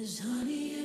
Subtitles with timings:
[0.00, 0.79] There's honey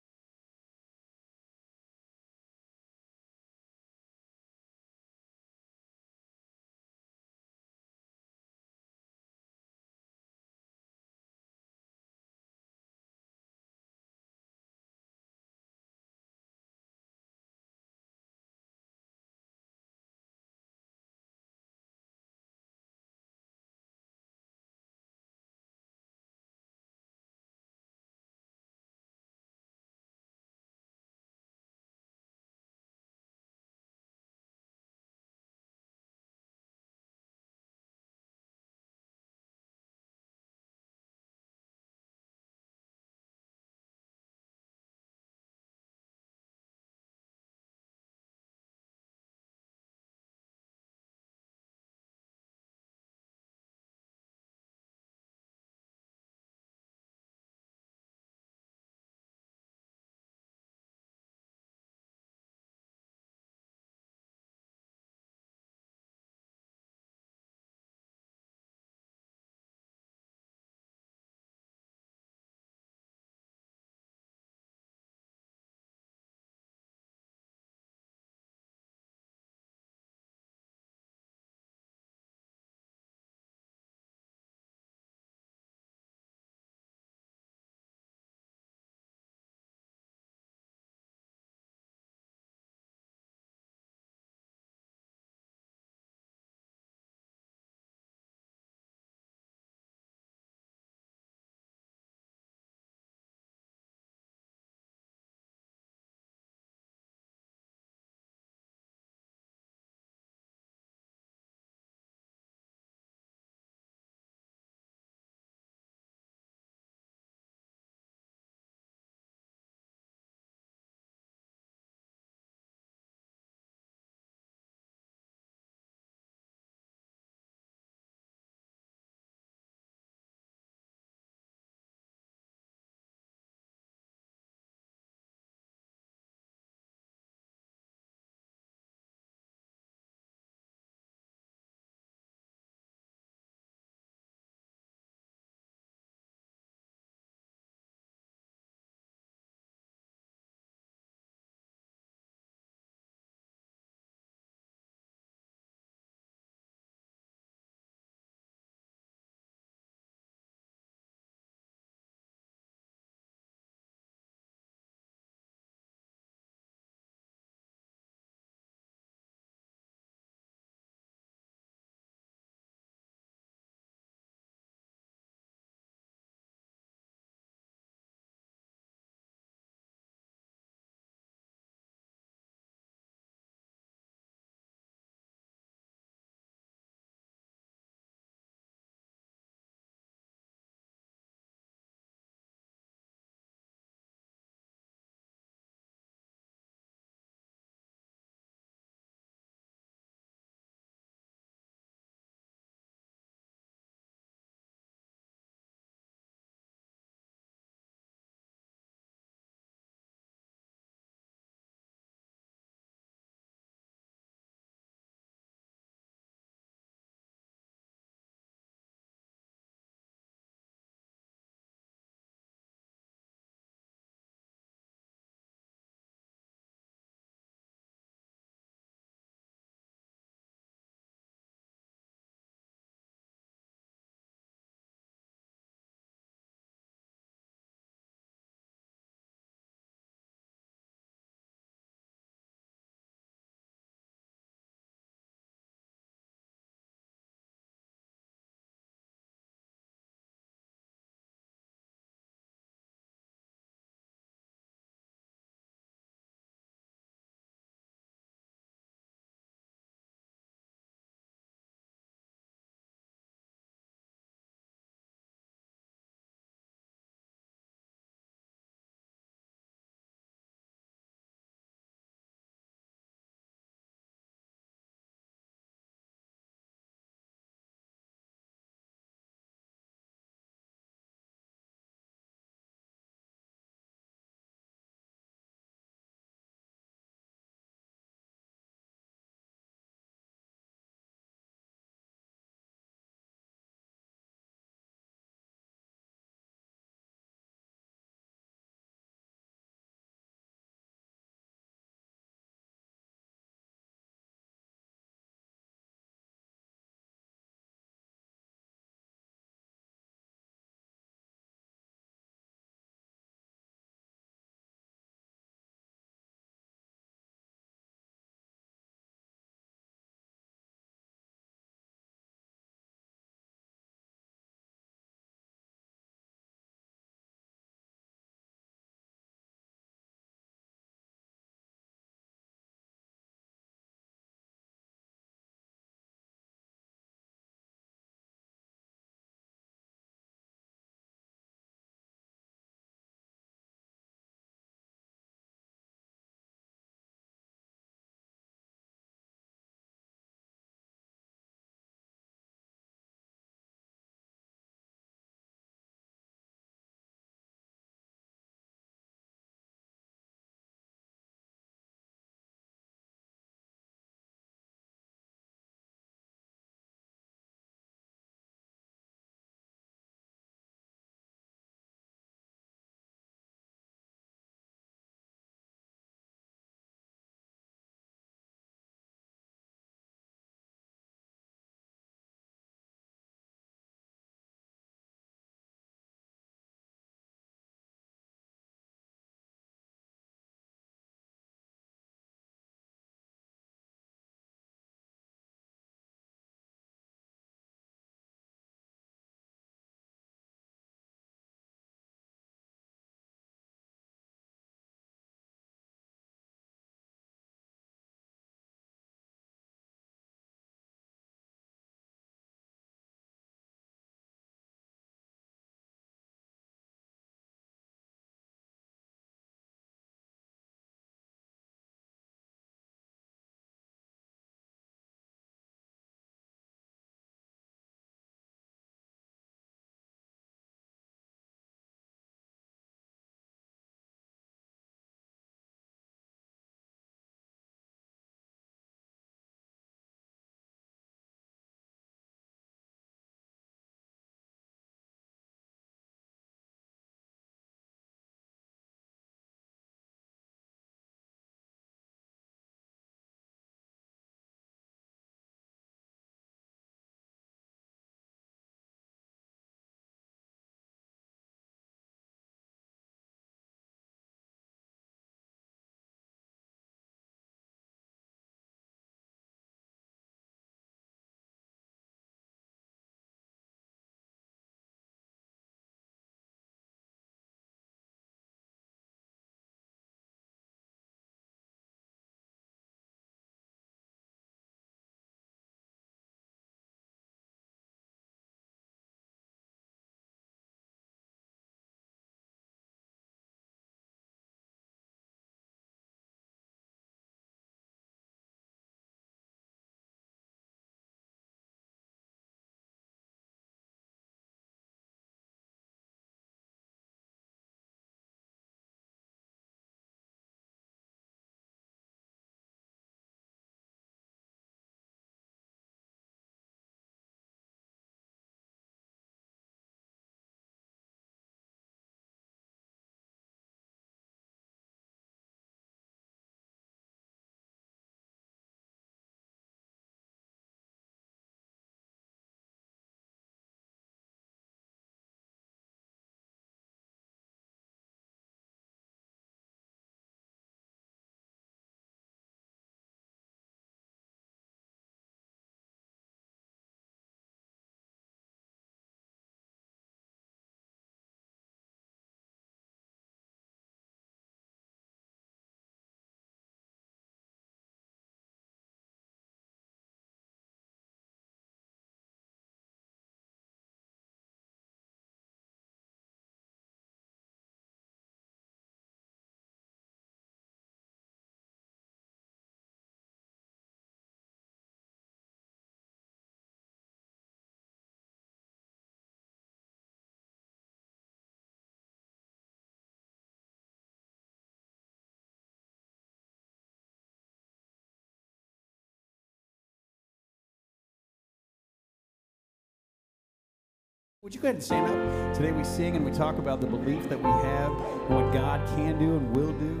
[594.48, 595.54] Would you go ahead and stand up?
[595.54, 598.80] Today we sing and we talk about the belief that we have and what God
[598.96, 600.00] can do and will do.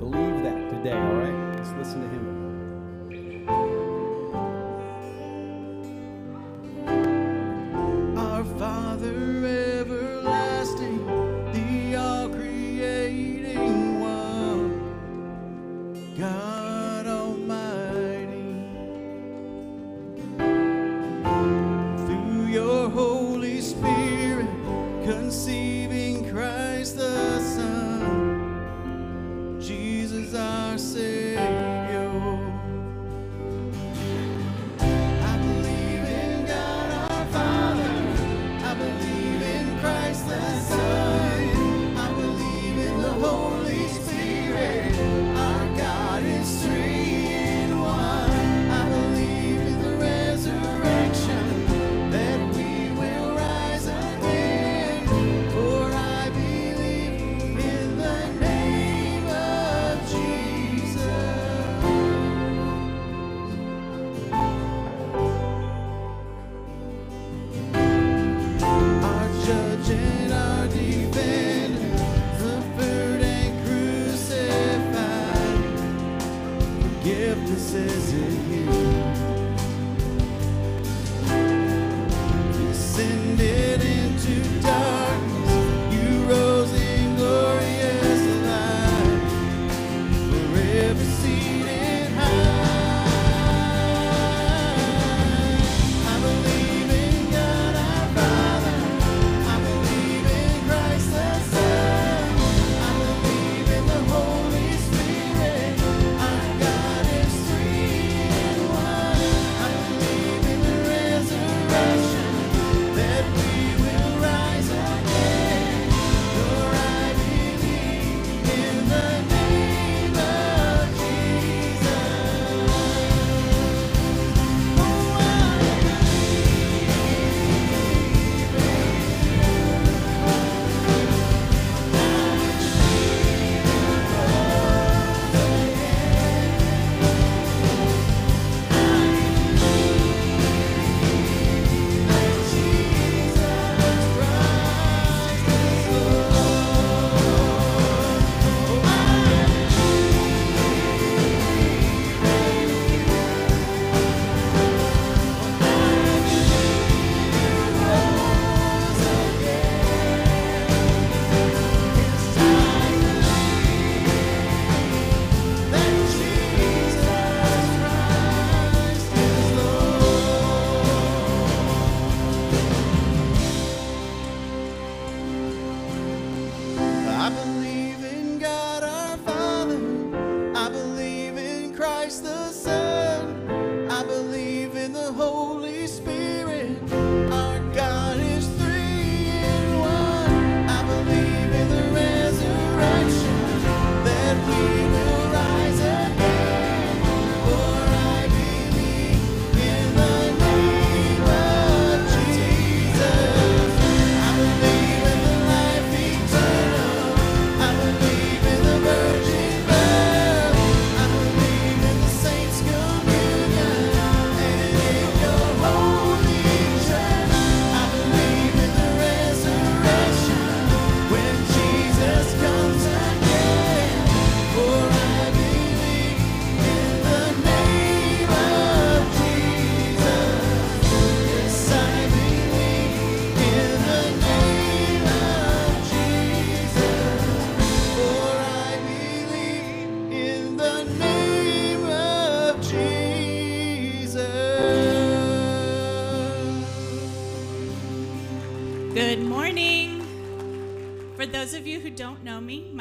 [0.00, 1.56] Believe that today, all right?
[1.56, 3.87] Let's listen to Him.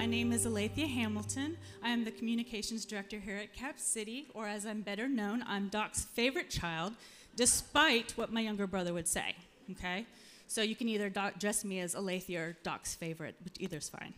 [0.08, 1.58] Name is Alethea Hamilton.
[1.84, 5.67] I am the communications director here at Cap City, or as I'm better known, I'm
[5.67, 6.93] Doc's favorite child,
[7.36, 9.36] despite what my younger brother would say.
[9.72, 10.06] Okay?
[10.48, 14.13] So you can either doc- dress me as Alethea or Doc's favorite, but either's fine.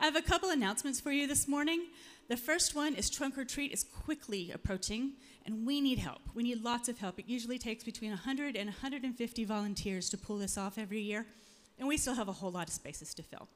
[0.00, 1.86] I have a couple announcements for you this morning.
[2.28, 5.12] The first one is Trunk or Treat is quickly approaching,
[5.46, 6.22] and we need help.
[6.34, 7.20] We need lots of help.
[7.20, 11.24] It usually takes between 100 and 150 volunteers to pull this off every year,
[11.78, 13.48] and we still have a whole lot of spaces to fill.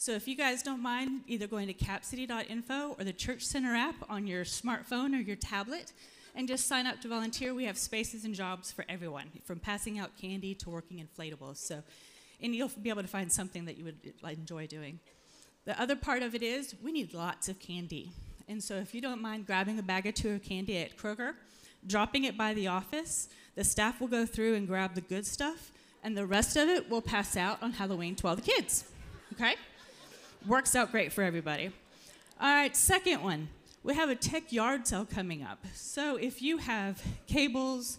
[0.00, 3.96] So if you guys don't mind either going to capcity.info or the Church Center app
[4.08, 5.92] on your smartphone or your tablet,
[6.34, 7.52] and just sign up to volunteer.
[7.52, 11.58] We have spaces and jobs for everyone, from passing out candy to working inflatables.
[11.58, 11.82] So,
[12.40, 15.00] and you'll be able to find something that you would enjoy doing.
[15.66, 18.10] The other part of it is we need lots of candy.
[18.48, 21.34] And so, if you don't mind grabbing a bag or two of candy at Kroger,
[21.86, 25.72] dropping it by the office, the staff will go through and grab the good stuff,
[26.02, 28.84] and the rest of it we'll pass out on Halloween to all the kids.
[29.34, 29.56] Okay?
[30.46, 31.70] Works out great for everybody.
[32.40, 33.48] All right, second one.
[33.82, 35.58] We have a tech yard sale coming up.
[35.74, 37.98] So if you have cables,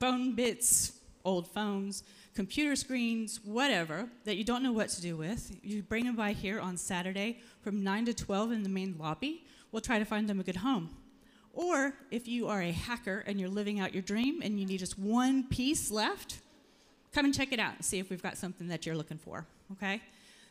[0.00, 0.92] phone bits,
[1.26, 2.04] old phones,
[2.34, 6.32] computer screens, whatever, that you don't know what to do with, you bring them by
[6.32, 9.44] here on Saturday from 9 to 12 in the main lobby.
[9.70, 10.88] We'll try to find them a good home.
[11.52, 14.78] Or if you are a hacker and you're living out your dream and you need
[14.78, 16.40] just one piece left,
[17.12, 19.46] come and check it out and see if we've got something that you're looking for,
[19.72, 20.00] okay?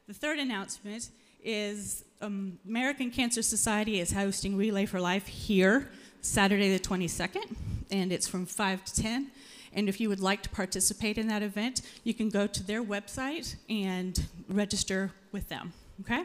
[0.08, 1.10] The third announcement
[1.43, 5.89] is um, American Cancer Society is hosting Relay for Life here
[6.22, 7.58] Saturday the 22nd,
[7.91, 9.28] and it's from 5 to 10.
[9.74, 12.82] And if you would like to participate in that event, you can go to their
[12.82, 14.17] website and
[14.48, 16.24] register with them, okay?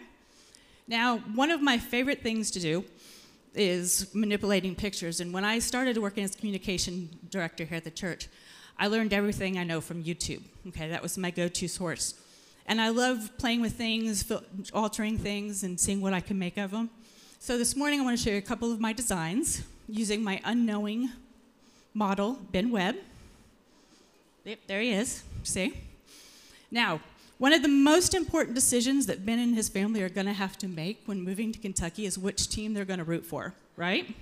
[0.87, 2.85] Now, one of my favorite things to do
[3.53, 5.18] is manipulating pictures.
[5.18, 8.29] And when I started working as communication director here at the church,
[8.79, 10.42] I learned everything I know from YouTube.
[10.68, 12.14] Okay, that was my go-to source.
[12.66, 14.31] And I love playing with things,
[14.72, 16.90] altering things, and seeing what I can make of them.
[17.38, 20.40] So this morning I want to show you a couple of my designs using my
[20.44, 21.11] unknowing
[21.92, 22.96] model, Ben Webb.
[24.44, 25.22] Yep, there he is.
[25.42, 25.75] See?
[26.70, 27.01] Now,
[27.38, 30.57] one of the most important decisions that Ben and his family are going to have
[30.59, 34.14] to make when moving to Kentucky is which team they're going to root for, right?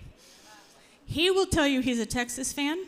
[1.05, 2.87] He will tell you he's a Texas fan.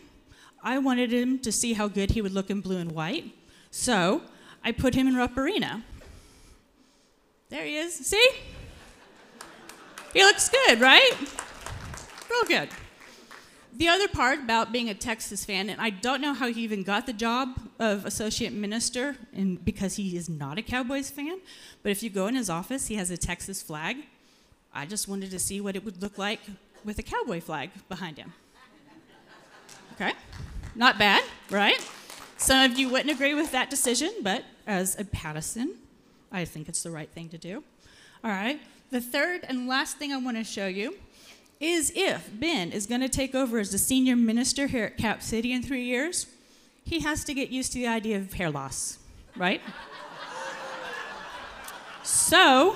[0.62, 3.34] I wanted him to see how good he would look in blue and white.
[3.70, 4.22] So
[4.64, 5.84] I put him in Rupp Arena.
[7.48, 7.94] There he is.
[7.94, 8.30] See?
[10.12, 11.12] He looks good, right?
[12.30, 12.68] Real good.
[13.74, 16.82] The other part about being a Texas fan, and I don't know how he even
[16.82, 21.40] got the job of associate minister, and because he is not a Cowboys fan.
[21.82, 23.96] But if you go in his office, he has a Texas flag.
[24.74, 26.40] I just wanted to see what it would look like
[26.84, 28.32] with a cowboy flag behind him.
[29.94, 30.12] Okay,
[30.74, 31.78] not bad, right?
[32.42, 35.76] Some of you wouldn't agree with that decision, but as a Pattison,
[36.32, 37.62] I think it's the right thing to do.
[38.24, 38.60] All right.
[38.90, 40.96] The third and last thing I want to show you
[41.60, 45.22] is if Ben is going to take over as the senior minister here at Cap
[45.22, 46.26] City in three years,
[46.84, 48.98] he has to get used to the idea of hair loss,
[49.36, 49.60] right?
[52.02, 52.74] so,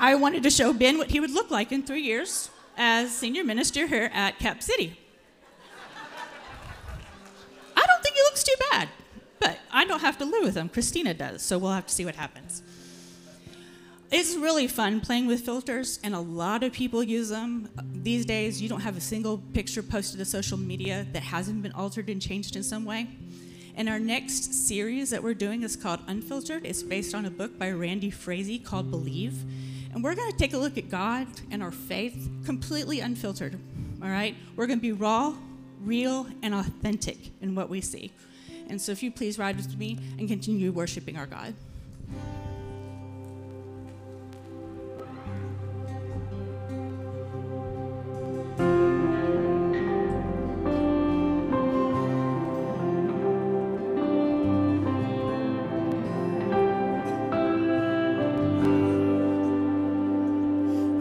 [0.00, 3.44] I wanted to show Ben what he would look like in three years as senior
[3.44, 4.98] minister here at Cap City.
[8.36, 8.90] Looks too bad,
[9.40, 12.04] but I don't have to live with them, Christina does, so we'll have to see
[12.04, 12.62] what happens.
[14.10, 17.70] It's really fun playing with filters, and a lot of people use them.
[17.94, 21.72] These days, you don't have a single picture posted to social media that hasn't been
[21.72, 23.08] altered and changed in some way.
[23.74, 26.66] And our next series that we're doing is called Unfiltered.
[26.66, 29.44] It's based on a book by Randy Frazee called Believe.
[29.94, 33.58] And we're going to take a look at God and our faith completely unfiltered.
[34.02, 34.36] All right?
[34.56, 35.34] We're going to be raw,
[35.86, 38.10] real, and authentic in what we see.
[38.68, 41.54] And so, if you please ride with me and continue worshiping our God.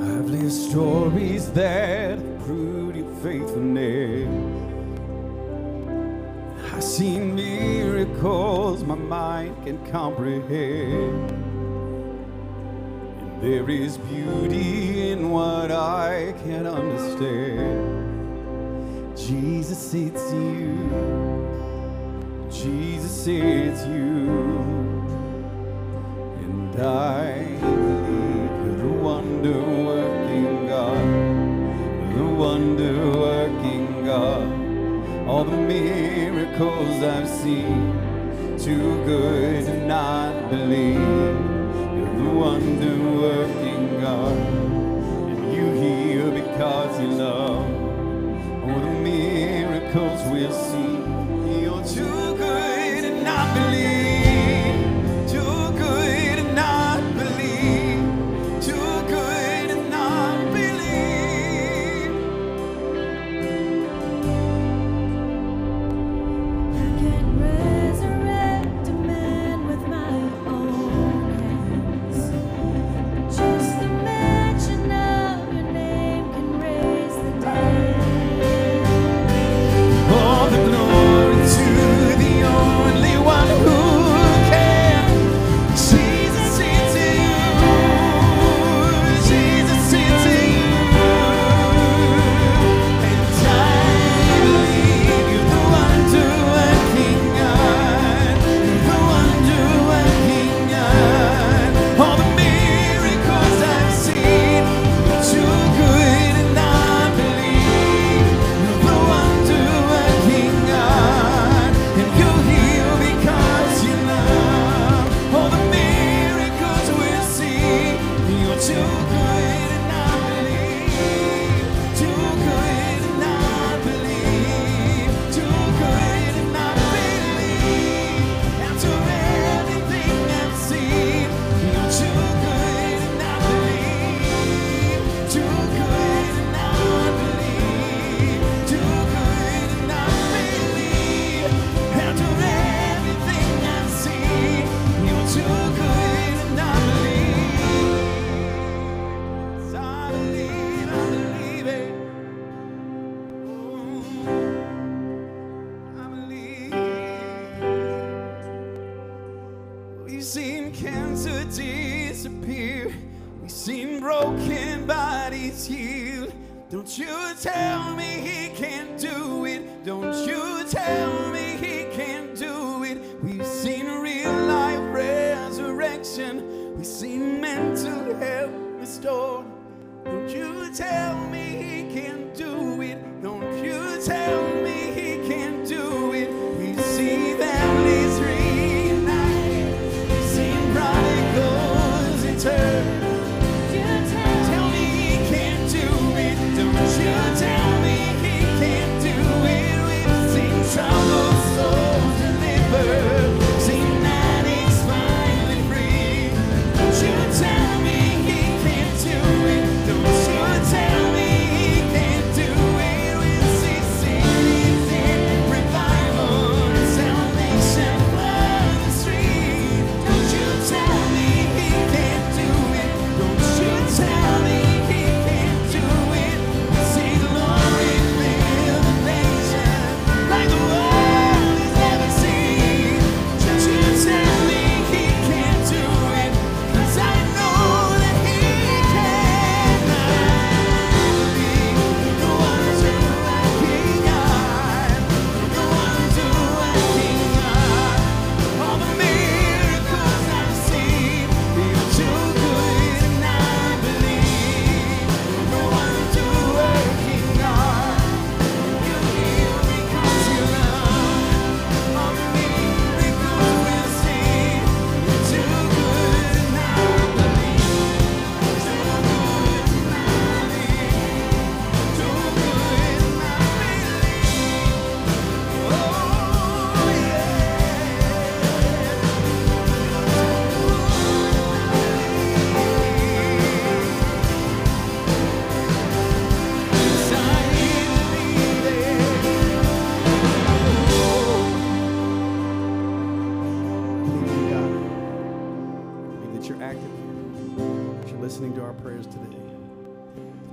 [0.02, 4.45] I've lived stories that prove your faithfulness.
[6.96, 11.30] Seen miracles my mind can comprehend.
[13.20, 17.98] And there is beauty in what I can't understand.
[19.18, 20.78] Jesus, it's you.
[22.50, 24.85] Jesus, it's you.
[35.50, 37.92] The miracles I've seen,
[38.58, 40.96] too good to not believe.
[40.96, 44.38] You're the wonder working God,
[45.30, 47.66] and you heal because you love.
[48.64, 50.95] All the miracles we'll see,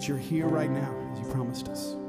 [0.08, 2.01] you're here right now as you promised us.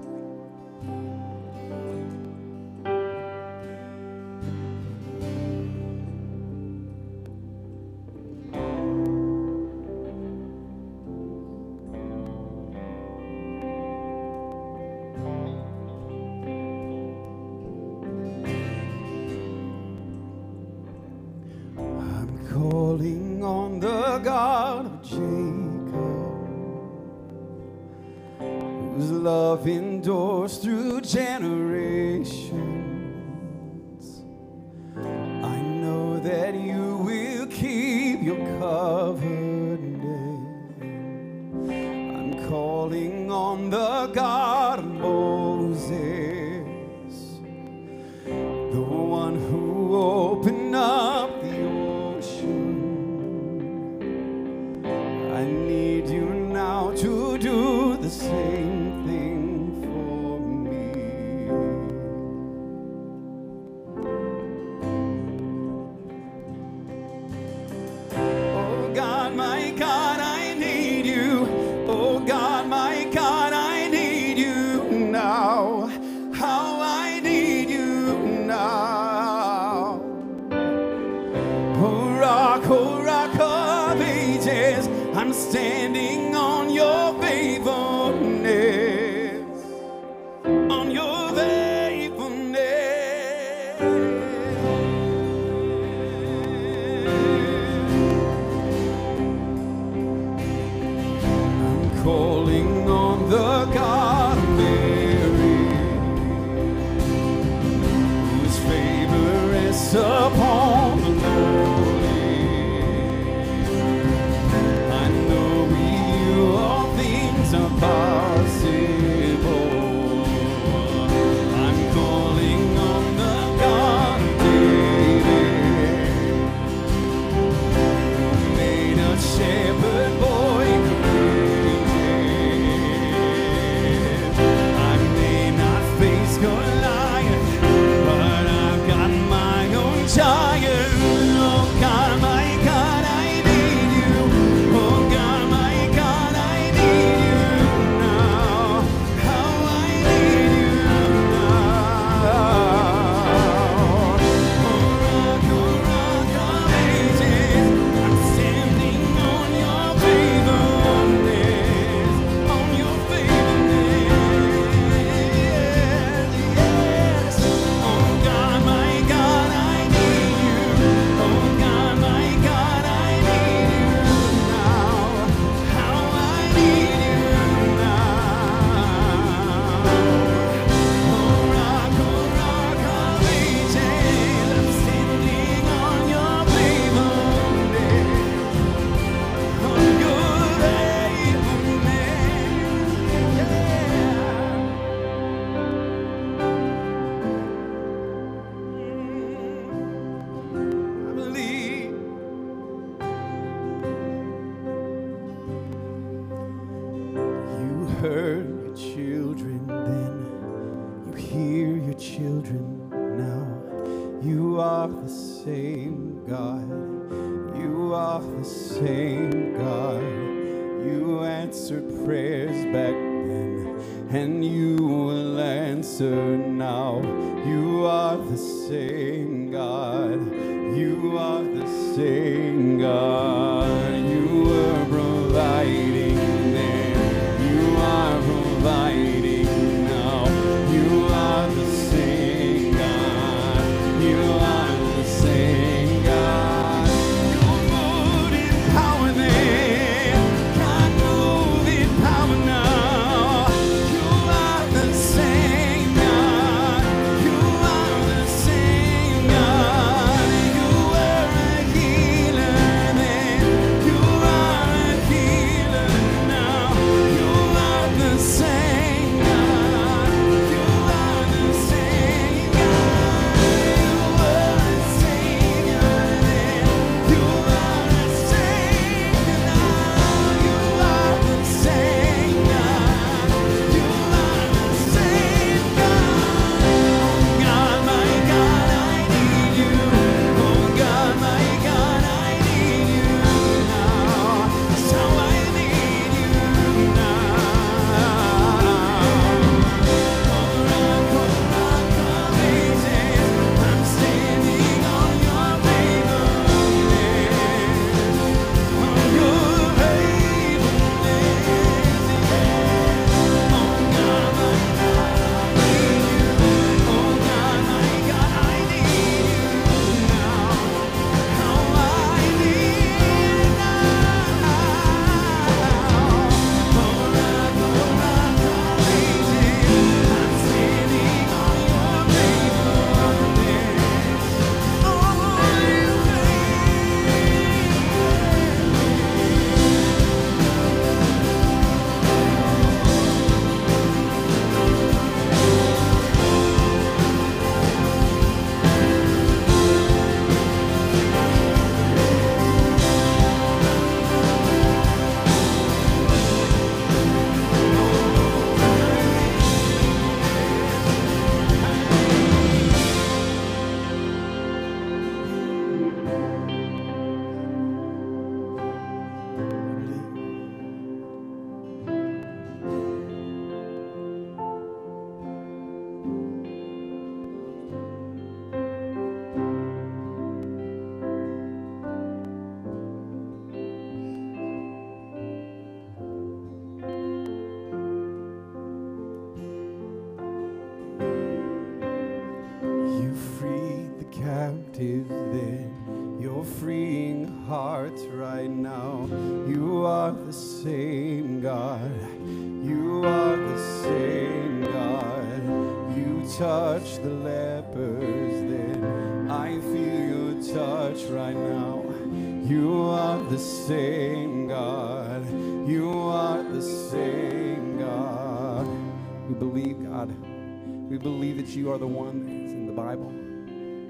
[421.44, 423.12] That you are the one that's in the Bible.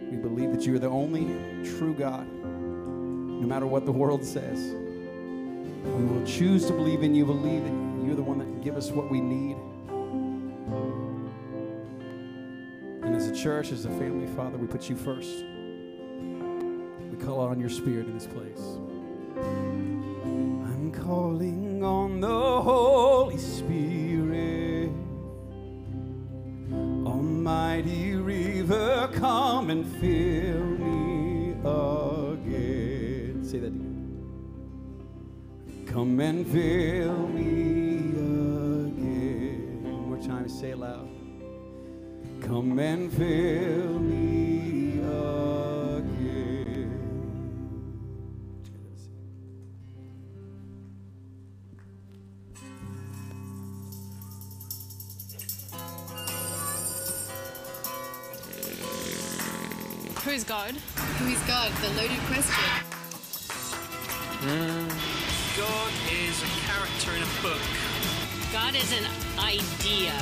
[0.09, 1.25] We believe that you are the only
[1.77, 4.57] true God, no matter what the world says.
[4.57, 8.75] We will choose to believe in you, believe that you're the one that can give
[8.75, 9.57] us what we need.
[13.03, 15.45] And as a church, as a family, Father, we put you first.
[17.11, 18.79] We call on your spirit in this place.
[19.37, 24.12] I'm calling on the Holy Spirit.
[27.23, 33.41] Almighty river, come and fill me again.
[33.45, 34.19] Say that again.
[35.87, 38.09] Come and fill me
[38.89, 39.83] again.
[39.83, 41.07] One more time, say it loud.
[42.41, 44.12] Come and fill me
[60.43, 60.75] is God?
[61.19, 61.71] Who is God?
[61.81, 62.69] The loaded question.
[64.43, 64.89] Mm.
[65.55, 67.63] God is a character in a book.
[68.51, 69.07] God is an
[69.39, 70.13] idea.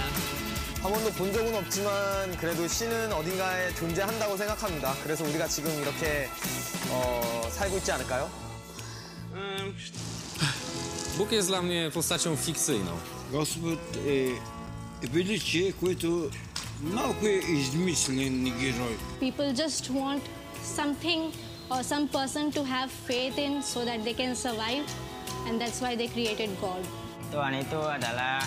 [0.81, 4.95] 한 번도 본 적은 없지만 그래도 신은 어딘가에 존재한다고 생각합니다.
[5.03, 6.27] 그래서 우리가 지금 이렇게
[6.89, 8.29] 어, 살고 있지 않을까요?
[9.33, 9.75] Um.
[11.17, 12.97] Bóg jest dla mnie postacią fikcyjną.
[13.31, 15.95] Gospod e, wielczy, który
[16.83, 18.97] Нахуй измисленный герой.
[19.19, 20.23] People just want
[20.63, 21.31] something
[21.69, 24.83] or some person to have faith in so that they can survive
[25.47, 26.81] and that's why they created God.
[27.31, 28.41] Tuhan itu adalah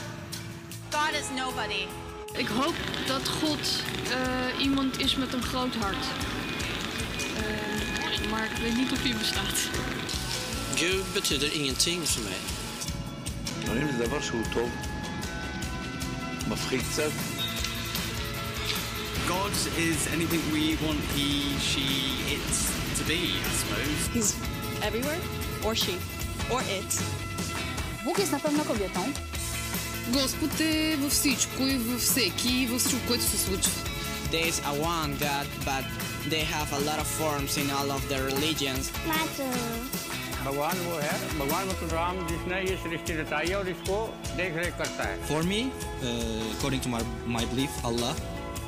[0.91, 1.87] God is nobody.
[2.35, 2.74] Ik hoop
[3.07, 3.62] dat God
[4.11, 6.05] uh, iemand is met een groot hart.
[7.39, 9.59] Uh, maar ik weet niet of hij bestaat.
[10.74, 12.43] Gud betyder ingenting voor mij.
[13.66, 14.70] Maar is dat was goed, Tom.
[16.49, 17.12] Maar frikt dat?
[19.28, 21.30] God is anything we want he,
[21.70, 21.86] she,
[22.36, 22.47] it
[22.97, 24.07] to be, I suppose.
[24.14, 24.30] He's
[24.82, 25.20] everywhere,
[25.66, 25.95] or she,
[26.53, 26.91] or it.
[28.05, 29.01] Бог jest na pewno kobietą.
[30.14, 33.72] Господ е във всичко и във всеки и във всичко, което се случва.
[34.32, 35.86] There is a one God, but
[36.30, 38.91] they have a lot of forms in all of their religions.
[40.45, 43.97] भगवान वो है भगवान मतलब राम जिसने ये सृष्टि रचाई है और इसको
[44.38, 47.01] देख रेख करता है For me, uh, according to my,
[47.38, 48.14] my belief, Allah,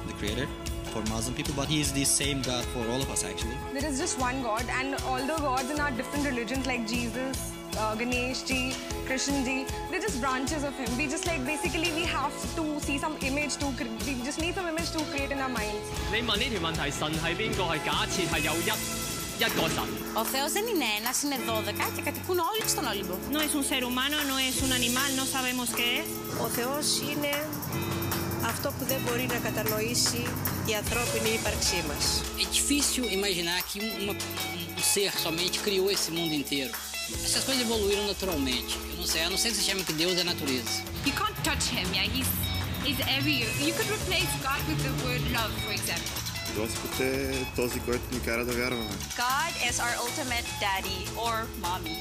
[0.07, 0.47] the creator,
[0.93, 3.57] for Muslim people, but He is the same God for all of us actually.
[3.73, 7.37] There is just one God, and all the gods in our different religions, like Jesus,
[7.77, 8.61] uh, Ganesh ji,
[9.07, 9.57] Krishna ji,
[9.89, 10.89] they're just branches of Him.
[10.97, 14.53] We just like basically we have to see some image to, cre- we just need
[14.55, 15.85] some image to create in our minds.
[16.11, 17.63] 你问呢条问题，神系边个？
[17.73, 18.71] 系假设系有一
[19.41, 19.79] 一个神。
[20.15, 23.13] Ο Θεός δεν είναι ένας, είναι 12 και κατοικούν όλοι στον Όλυμπο.
[23.31, 26.09] No es un ser humano, no es un animal, no sabemos qué es.
[26.45, 27.31] Ο Θεός είναι
[28.55, 30.21] αυτό που δεν μπορεί να κατανοήσει
[30.65, 32.05] η ανθρώπινη ύπαρξή μας.
[32.41, 34.13] É difícil imaginar que uma,
[34.77, 36.71] um ser somente criou esse mundo inteiro.
[37.27, 38.73] Essas coisas evoluíram naturalmente.
[38.91, 40.73] Eu não sei, a não ser que se chame que Deus é natureza.
[41.07, 42.07] You can't touch him, yeah.
[42.15, 42.29] He's
[42.85, 43.53] he's everywhere.
[43.67, 46.15] You could replace God with the word love, for example.
[46.57, 48.95] Господ е този, който ни кара да вярваме.
[49.17, 51.35] God is our ultimate daddy or
[51.65, 51.97] mommy.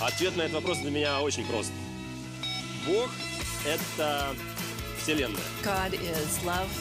[0.00, 1.72] Ответ на этот вопрос для меня очень прост.
[2.86, 4.34] Бог — это
[5.05, 5.41] cylinder.
[5.63, 6.71] God is love.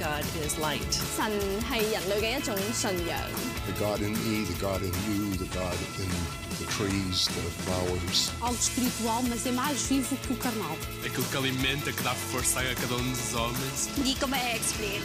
[0.00, 0.92] God is light.
[1.16, 1.30] 神
[1.68, 3.18] 係人類嘅一種信仰。
[3.66, 6.10] The God in me, the God in you, the God in
[6.58, 8.30] the trees, the flowers.
[8.40, 10.76] Algo espiritual, mas é mais vivo que o carnal.
[11.04, 13.88] É aquilo que alimenta, que dá força a cada um dos homens.
[14.04, 15.02] E como é explain?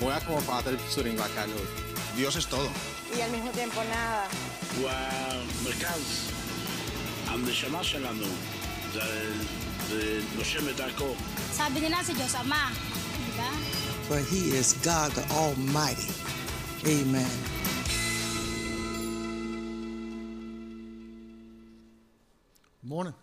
[0.00, 1.54] Voy a como para bacano.
[2.16, 2.70] Dios es todo.
[3.16, 4.28] Y al mismo tiempo nada.
[5.64, 6.30] mercados
[7.28, 8.26] عم نشمعش لعنه
[9.90, 11.16] lo dako.
[11.52, 12.14] Sabi nila si
[14.06, 16.12] For He is God the Almighty.
[16.86, 17.30] Amen.
[22.82, 23.14] Morning.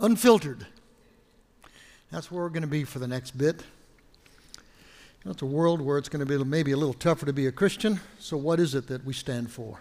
[0.00, 0.66] Unfiltered.
[2.10, 3.62] That's where we're going to be for the next bit.
[5.26, 7.52] It's a world where it's going to be maybe a little tougher to be a
[7.52, 8.00] Christian.
[8.18, 9.80] So, what is it that we stand for?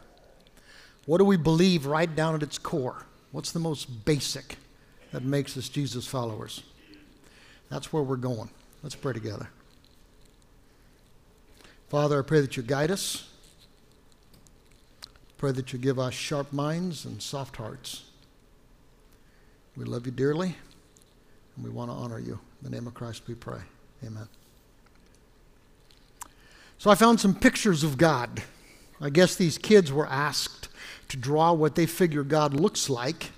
[1.07, 3.05] What do we believe right down at its core?
[3.31, 4.57] What's the most basic
[5.11, 6.63] that makes us Jesus followers?
[7.69, 8.49] That's where we're going.
[8.83, 9.49] Let's pray together.
[11.89, 13.29] Father, I pray that you guide us.
[15.37, 18.03] Pray that you give us sharp minds and soft hearts.
[19.77, 20.57] We love you dearly,
[21.55, 22.33] and we want to honor you.
[22.33, 23.61] In the name of Christ we pray.
[24.05, 24.27] Amen.
[26.79, 28.43] So I found some pictures of God.
[28.99, 30.67] I guess these kids were asked
[31.09, 33.31] to draw what they figure God looks like,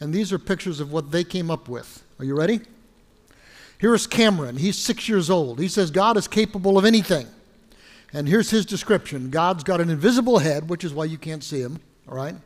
[0.00, 2.02] and these are pictures of what they came up with.
[2.18, 2.60] Are you ready?
[3.78, 4.56] Here's Cameron.
[4.56, 5.58] He's six years old.
[5.58, 7.26] He says God is capable of anything.
[8.12, 11.60] And here's his description God's got an invisible head, which is why you can't see
[11.60, 12.36] him, all right?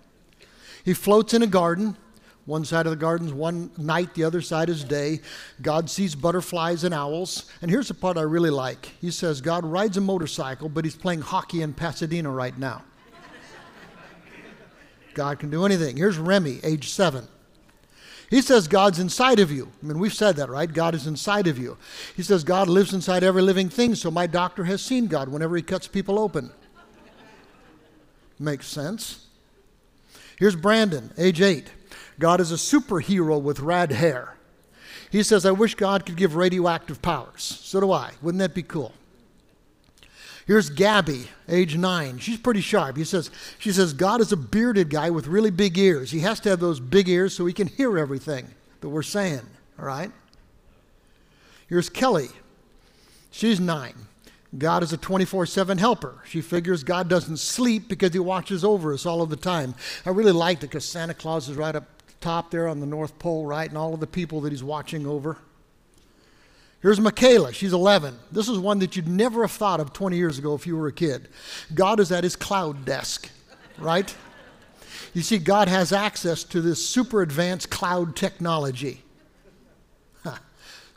[0.85, 1.97] He floats in a garden.
[2.47, 5.20] One side of the garden's one night, the other side is day.
[5.61, 7.51] God sees butterflies and owls.
[7.61, 8.93] And here's the part I really like.
[9.01, 12.85] He says God rides a motorcycle, but he's playing hockey in Pasadena right now.
[15.17, 15.97] God can do anything.
[15.97, 17.27] Here's Remy, age seven.
[18.29, 19.73] He says God's inside of you.
[19.83, 20.73] I mean, we've said that, right?
[20.73, 21.79] God is inside of you.
[22.14, 25.57] He says God lives inside every living thing, so my doctor has seen God whenever
[25.57, 26.51] he cuts people open.
[28.39, 29.27] Makes sense.
[30.39, 31.73] Here's Brandon, age eight.
[32.19, 34.37] God is a superhero with rad hair.
[35.11, 37.43] He says, I wish God could give radioactive powers.
[37.43, 38.12] So do I.
[38.21, 38.93] Wouldn't that be cool?
[40.47, 42.18] Here's Gabby, age nine.
[42.18, 42.97] She's pretty sharp.
[42.97, 46.12] He says, she says, God is a bearded guy with really big ears.
[46.12, 48.47] He has to have those big ears so he can hear everything
[48.80, 49.40] that we're saying.
[49.78, 50.12] All right?
[51.68, 52.28] Here's Kelly.
[53.32, 53.94] She's nine.
[54.57, 56.22] God is a 24 7 helper.
[56.26, 59.74] She figures God doesn't sleep because he watches over us all of the time.
[60.07, 61.88] I really liked it because Santa Claus is right up
[62.20, 63.68] top there on the North Pole, right?
[63.68, 65.38] And all of the people that he's watching over.
[66.83, 67.53] Here's Michaela.
[67.53, 68.18] She's 11.
[68.31, 70.87] This is one that you'd never have thought of 20 years ago if you were
[70.87, 71.29] a kid.
[71.74, 73.31] God is at his cloud desk,
[73.79, 74.14] right?
[75.14, 79.03] You see, God has access to this super advanced cloud technology.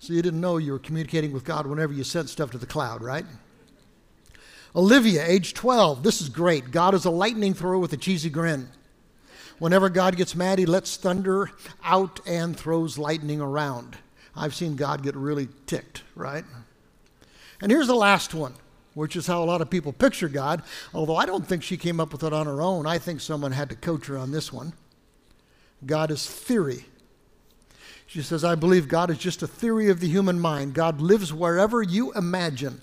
[0.01, 2.65] So you didn't know you were communicating with God whenever you sent stuff to the
[2.65, 3.25] cloud, right?
[4.73, 6.03] Olivia, age 12.
[6.03, 6.71] This is great.
[6.71, 8.69] God is a lightning thrower with a cheesy grin.
[9.57, 11.51] Whenever God gets mad, he lets thunder
[11.83, 13.97] out and throws lightning around.
[14.39, 16.45] I've seen God get really ticked, right?
[17.61, 18.53] And here's the last one,
[18.93, 20.63] which is how a lot of people picture God,
[20.93, 22.87] although I don't think she came up with it on her own.
[22.87, 24.71] I think someone had to coach her on this one.
[25.85, 26.85] God is theory.
[28.07, 30.73] She says, I believe God is just a theory of the human mind.
[30.73, 32.81] God lives wherever you imagine.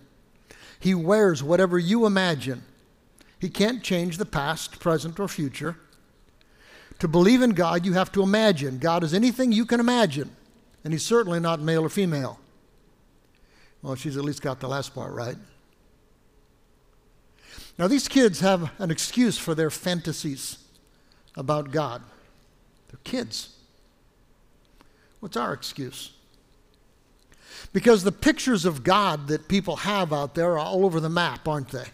[0.78, 2.64] He wears whatever you imagine.
[3.40, 5.78] He can't change the past, present, or future.
[6.98, 8.78] To believe in God, you have to imagine.
[8.78, 10.35] God is anything you can imagine,
[10.86, 12.38] and He's certainly not male or female.
[13.82, 15.34] Well, she's at least got the last part right.
[17.76, 20.58] Now, these kids have an excuse for their fantasies
[21.34, 22.02] about God.
[22.86, 23.56] They're kids.
[25.18, 26.12] What's our excuse?
[27.72, 31.48] Because the pictures of God that people have out there are all over the map,
[31.48, 31.86] aren't they?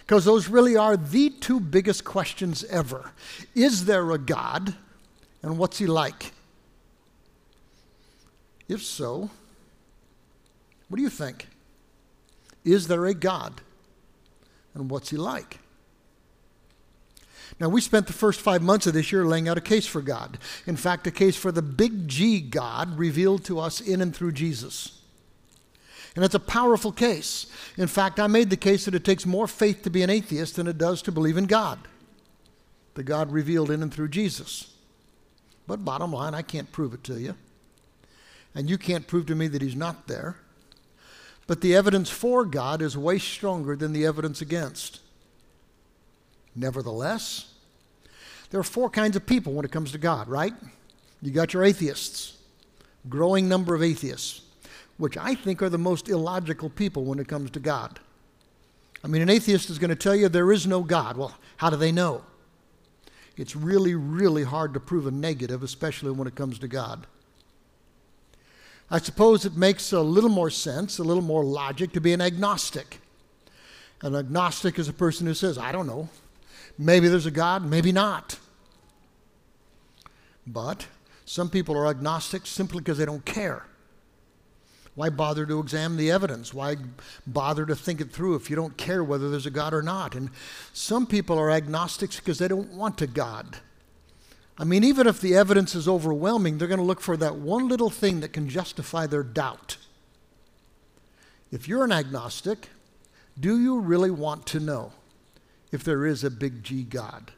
[0.00, 3.12] Because those really are the two biggest questions ever.
[3.54, 4.74] Is there a God?
[5.44, 6.32] And what's he like?
[8.70, 9.28] If so,
[10.88, 11.48] what do you think?
[12.64, 13.62] Is there a God?
[14.74, 15.58] And what's he like?
[17.58, 20.00] Now, we spent the first five months of this year laying out a case for
[20.00, 20.38] God.
[20.66, 24.32] In fact, a case for the big G God revealed to us in and through
[24.32, 25.00] Jesus.
[26.14, 27.46] And it's a powerful case.
[27.76, 30.56] In fact, I made the case that it takes more faith to be an atheist
[30.56, 31.80] than it does to believe in God,
[32.94, 34.72] the God revealed in and through Jesus.
[35.66, 37.34] But bottom line, I can't prove it to you.
[38.54, 40.36] And you can't prove to me that He's not there.
[41.46, 45.00] But the evidence for God is way stronger than the evidence against.
[46.54, 47.54] Nevertheless,
[48.50, 50.54] there are four kinds of people when it comes to God, right?
[51.22, 52.38] You got your atheists,
[53.08, 54.42] growing number of atheists,
[54.96, 58.00] which I think are the most illogical people when it comes to God.
[59.02, 61.16] I mean, an atheist is going to tell you there is no God.
[61.16, 62.22] Well, how do they know?
[63.36, 67.06] It's really, really hard to prove a negative, especially when it comes to God.
[68.90, 72.20] I suppose it makes a little more sense, a little more logic to be an
[72.20, 73.00] agnostic.
[74.02, 76.08] An agnostic is a person who says, I don't know.
[76.76, 78.38] Maybe there's a God, maybe not.
[80.46, 80.86] But
[81.24, 83.64] some people are agnostics simply because they don't care.
[84.96, 86.52] Why bother to examine the evidence?
[86.52, 86.76] Why
[87.26, 90.14] bother to think it through if you don't care whether there's a God or not?
[90.14, 90.30] And
[90.72, 93.58] some people are agnostics because they don't want a God.
[94.60, 97.66] I mean, even if the evidence is overwhelming, they're going to look for that one
[97.66, 99.78] little thing that can justify their doubt.
[101.50, 102.68] If you're an agnostic,
[103.38, 104.92] do you really want to know
[105.72, 107.32] if there is a big G God?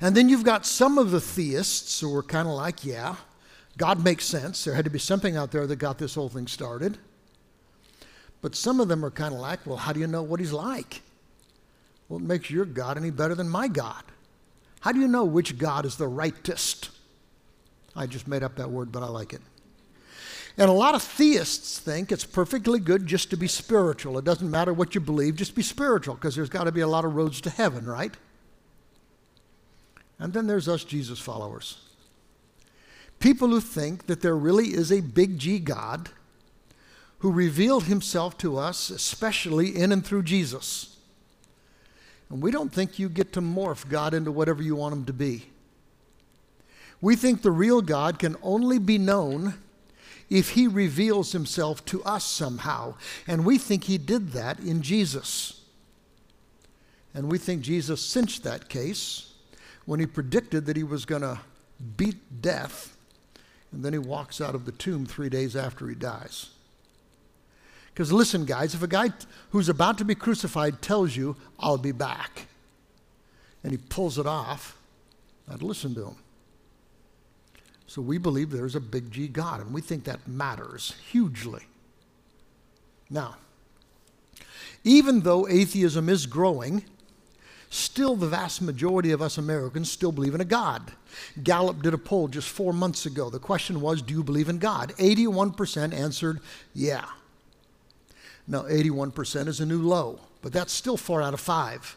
[0.00, 3.14] And then you've got some of the theists who are kind of like, yeah,
[3.78, 4.64] God makes sense.
[4.64, 6.98] There had to be something out there that got this whole thing started.
[8.42, 10.52] But some of them are kind of like, well, how do you know what he's
[10.52, 11.02] like?
[12.08, 14.02] What makes your God any better than my God?
[14.84, 16.90] How do you know which God is the rightest?
[17.96, 19.40] I just made up that word, but I like it.
[20.58, 24.18] And a lot of theists think it's perfectly good just to be spiritual.
[24.18, 26.86] It doesn't matter what you believe, just be spiritual, because there's got to be a
[26.86, 28.14] lot of roads to heaven, right?
[30.18, 31.78] And then there's us Jesus followers.
[33.20, 36.10] People who think that there really is a big G God
[37.20, 40.93] who revealed himself to us, especially in and through Jesus.
[42.34, 45.12] And we don't think you get to morph God into whatever you want him to
[45.12, 45.44] be.
[47.00, 49.54] We think the real God can only be known
[50.28, 52.96] if he reveals himself to us somehow.
[53.28, 55.60] And we think he did that in Jesus.
[57.14, 59.32] And we think Jesus cinched that case
[59.84, 61.38] when he predicted that he was going to
[61.96, 62.96] beat death,
[63.70, 66.50] and then he walks out of the tomb three days after he dies.
[67.94, 69.10] Because listen, guys, if a guy
[69.50, 72.48] who's about to be crucified tells you, I'll be back,
[73.62, 74.76] and he pulls it off,
[75.48, 76.16] I'd listen to him.
[77.86, 81.62] So we believe there's a big G God, and we think that matters hugely.
[83.08, 83.36] Now,
[84.82, 86.84] even though atheism is growing,
[87.70, 90.92] still the vast majority of us Americans still believe in a God.
[91.44, 93.30] Gallup did a poll just four months ago.
[93.30, 94.92] The question was, Do you believe in God?
[94.98, 96.40] 81% answered,
[96.74, 97.04] Yeah.
[98.46, 101.96] Now, 81% is a new low, but that's still four out of five.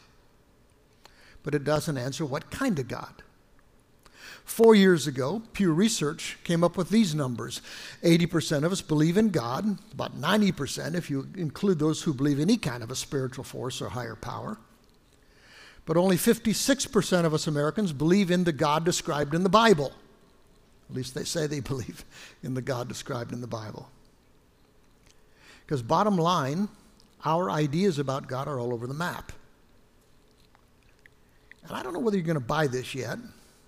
[1.43, 3.23] But it doesn't answer what kind of God.
[4.47, 7.61] Four years ago, Pew Research came up with these numbers
[8.01, 12.55] 80% of us believe in God, about 90% if you include those who believe any
[12.55, 14.57] kind of a spiritual force or higher power.
[15.85, 19.91] But only 56% of us Americans believe in the God described in the Bible.
[20.89, 22.05] At least they say they believe
[22.41, 23.89] in the God described in the Bible.
[25.67, 26.69] Because, bottom line,
[27.25, 29.33] our ideas about God are all over the map.
[31.67, 33.19] And I don't know whether you're going to buy this yet,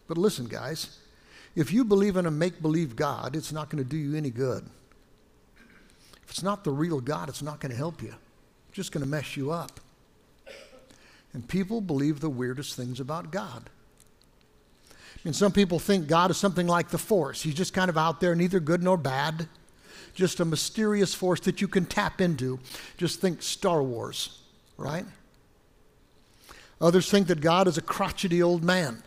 [0.08, 0.98] but listen, guys.
[1.56, 4.30] If you believe in a make believe God, it's not going to do you any
[4.30, 4.64] good.
[6.24, 8.16] If it's not the real God, it's not going to help you,
[8.70, 9.82] it's just going to mess you up.
[11.34, 13.70] And people believe the weirdest things about God.
[14.90, 17.42] I mean, some people think God is something like the Force.
[17.42, 19.50] He's just kind of out there, neither good nor bad,
[20.20, 22.60] just a mysterious force that you can tap into.
[22.98, 24.42] Just think Star Wars,
[24.78, 25.06] right?
[26.82, 29.02] Others think that God is a crotchety old man,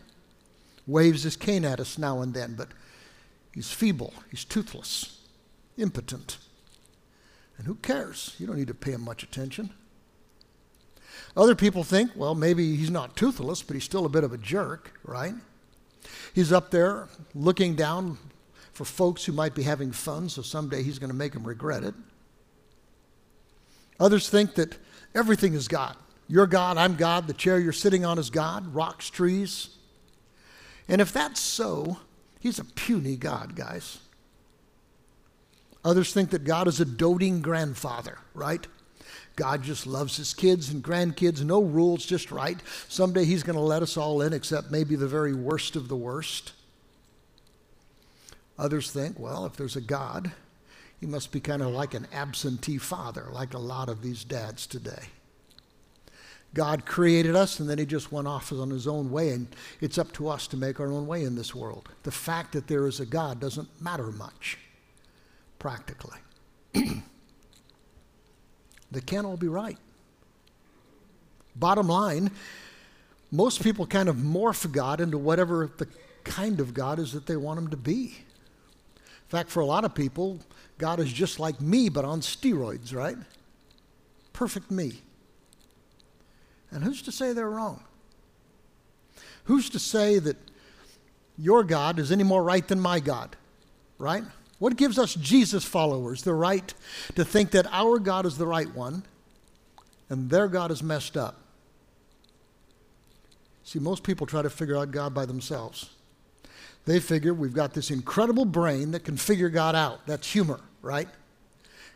[0.86, 2.68] waves his cane at us now and then, but
[3.54, 5.20] he's feeble, he's toothless,
[5.76, 6.38] impotent.
[7.58, 8.34] And who cares?
[8.38, 9.70] You don't need to pay him much attention.
[11.36, 14.38] Other people think, well, maybe he's not toothless, but he's still a bit of a
[14.38, 15.34] jerk, right?
[16.34, 18.18] He's up there looking down
[18.72, 21.84] for folks who might be having fun, so someday he's going to make them regret
[21.84, 21.94] it.
[24.00, 24.76] Others think that
[25.14, 25.96] everything is God.
[26.28, 29.76] You're God, I'm God, the chair you're sitting on is God, rocks, trees.
[30.88, 31.98] And if that's so,
[32.40, 33.98] he's a puny God, guys.
[35.84, 38.66] Others think that God is a doting grandfather, right?
[39.36, 42.58] God just loves his kids and grandkids, no rules, just right.
[42.88, 45.96] Someday he's going to let us all in, except maybe the very worst of the
[45.96, 46.52] worst.
[48.58, 50.32] Others think, well, if there's a God,
[51.00, 54.66] he must be kind of like an absentee father, like a lot of these dads
[54.66, 55.08] today.
[56.54, 59.48] God created us and then he just went off on his own way, and
[59.80, 61.88] it's up to us to make our own way in this world.
[62.02, 64.58] The fact that there is a God doesn't matter much,
[65.58, 66.18] practically.
[66.74, 67.00] they
[69.06, 69.78] can't all be right.
[71.56, 72.30] Bottom line,
[73.30, 75.88] most people kind of morph God into whatever the
[76.24, 78.18] kind of God is that they want him to be.
[79.32, 80.38] Fact, for a lot of people,
[80.76, 83.16] God is just like me, but on steroids, right?
[84.34, 85.00] Perfect me.
[86.70, 87.82] And who's to say they're wrong?
[89.44, 90.36] Who's to say that
[91.38, 93.34] your God is any more right than my God?
[93.96, 94.22] Right?
[94.58, 96.74] What gives us Jesus followers the right
[97.14, 99.02] to think that our God is the right one
[100.10, 101.40] and their God is messed up?
[103.64, 105.88] See, most people try to figure out God by themselves.
[106.84, 110.06] They figure we've got this incredible brain that can figure God out.
[110.06, 111.08] That's humor, right?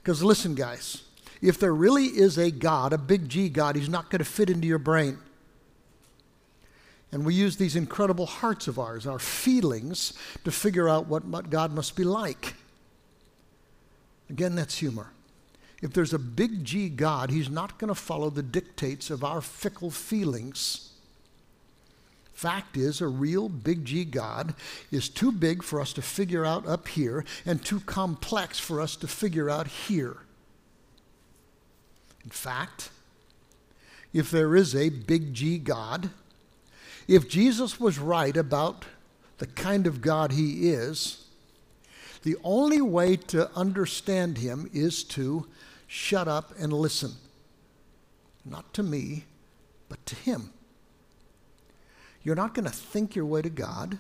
[0.02, 1.02] Because listen, guys,
[1.42, 4.48] if there really is a God, a big G God, he's not going to fit
[4.48, 5.18] into your brain.
[7.12, 10.12] And we use these incredible hearts of ours, our feelings,
[10.44, 12.54] to figure out what, God must be like.
[14.28, 15.12] Again, that's humor.
[15.82, 19.40] If there's a big G God, he's not going to follow the dictates of our
[19.40, 20.85] fickle feelings.
[22.36, 24.54] Fact is, a real big G God
[24.90, 28.94] is too big for us to figure out up here and too complex for us
[28.96, 30.18] to figure out here.
[32.24, 32.90] In fact,
[34.12, 36.10] if there is a big G God,
[37.08, 38.84] if Jesus was right about
[39.38, 41.24] the kind of God he is,
[42.22, 45.46] the only way to understand him is to
[45.86, 47.12] shut up and listen.
[48.44, 49.24] Not to me,
[49.88, 50.50] but to him.
[52.26, 53.98] You're not going to think your way to God.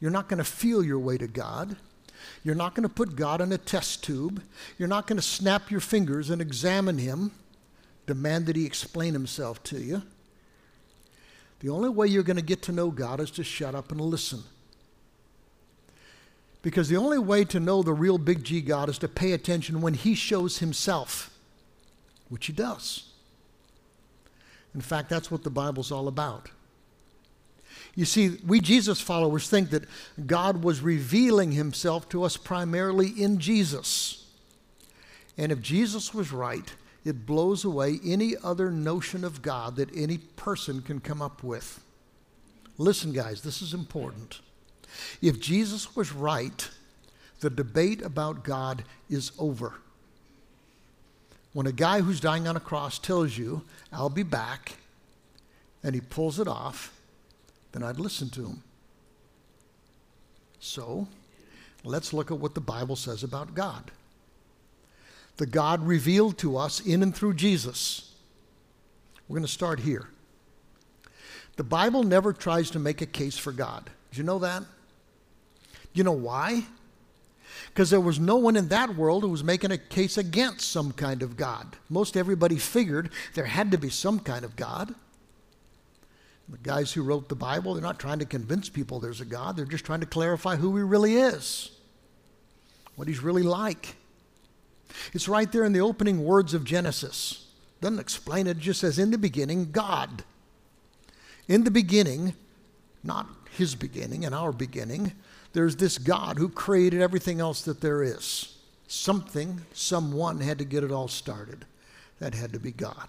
[0.00, 1.76] You're not going to feel your way to God.
[2.42, 4.42] You're not going to put God in a test tube.
[4.78, 7.32] You're not going to snap your fingers and examine Him,
[8.06, 10.04] demand that He explain Himself to you.
[11.60, 14.00] The only way you're going to get to know God is to shut up and
[14.00, 14.44] listen.
[16.62, 19.82] Because the only way to know the real big G God is to pay attention
[19.82, 21.28] when He shows Himself,
[22.30, 23.10] which He does.
[24.74, 26.48] In fact, that's what the Bible's all about.
[27.94, 29.84] You see, we Jesus followers think that
[30.26, 34.26] God was revealing himself to us primarily in Jesus.
[35.36, 36.74] And if Jesus was right,
[37.04, 41.80] it blows away any other notion of God that any person can come up with.
[42.78, 44.40] Listen, guys, this is important.
[45.20, 46.68] If Jesus was right,
[47.40, 49.74] the debate about God is over.
[51.52, 53.62] When a guy who's dying on a cross tells you,
[53.92, 54.72] I'll be back,
[55.82, 56.98] and he pulls it off,
[57.72, 58.62] then I'd listen to him.
[60.60, 61.08] So,
[61.82, 63.90] let's look at what the Bible says about God.
[65.38, 68.12] The God revealed to us in and through Jesus.
[69.26, 70.08] We're going to start here.
[71.56, 73.90] The Bible never tries to make a case for God.
[74.10, 74.62] Did you know that?
[75.94, 76.64] You know why?
[77.68, 80.92] Because there was no one in that world who was making a case against some
[80.92, 81.76] kind of God.
[81.88, 84.94] Most everybody figured there had to be some kind of God.
[86.52, 89.56] The guys who wrote the Bible, they're not trying to convince people there's a God,
[89.56, 91.70] they're just trying to clarify who He really is,
[92.94, 93.96] what He's really like.
[95.14, 97.46] It's right there in the opening words of Genesis.
[97.80, 100.24] Doesn't explain it, it just says, In the beginning, God.
[101.48, 102.34] In the beginning,
[103.02, 105.12] not His beginning and our beginning,
[105.54, 108.58] there's this God who created everything else that there is.
[108.88, 111.64] Something, someone had to get it all started.
[112.18, 113.08] That had to be God.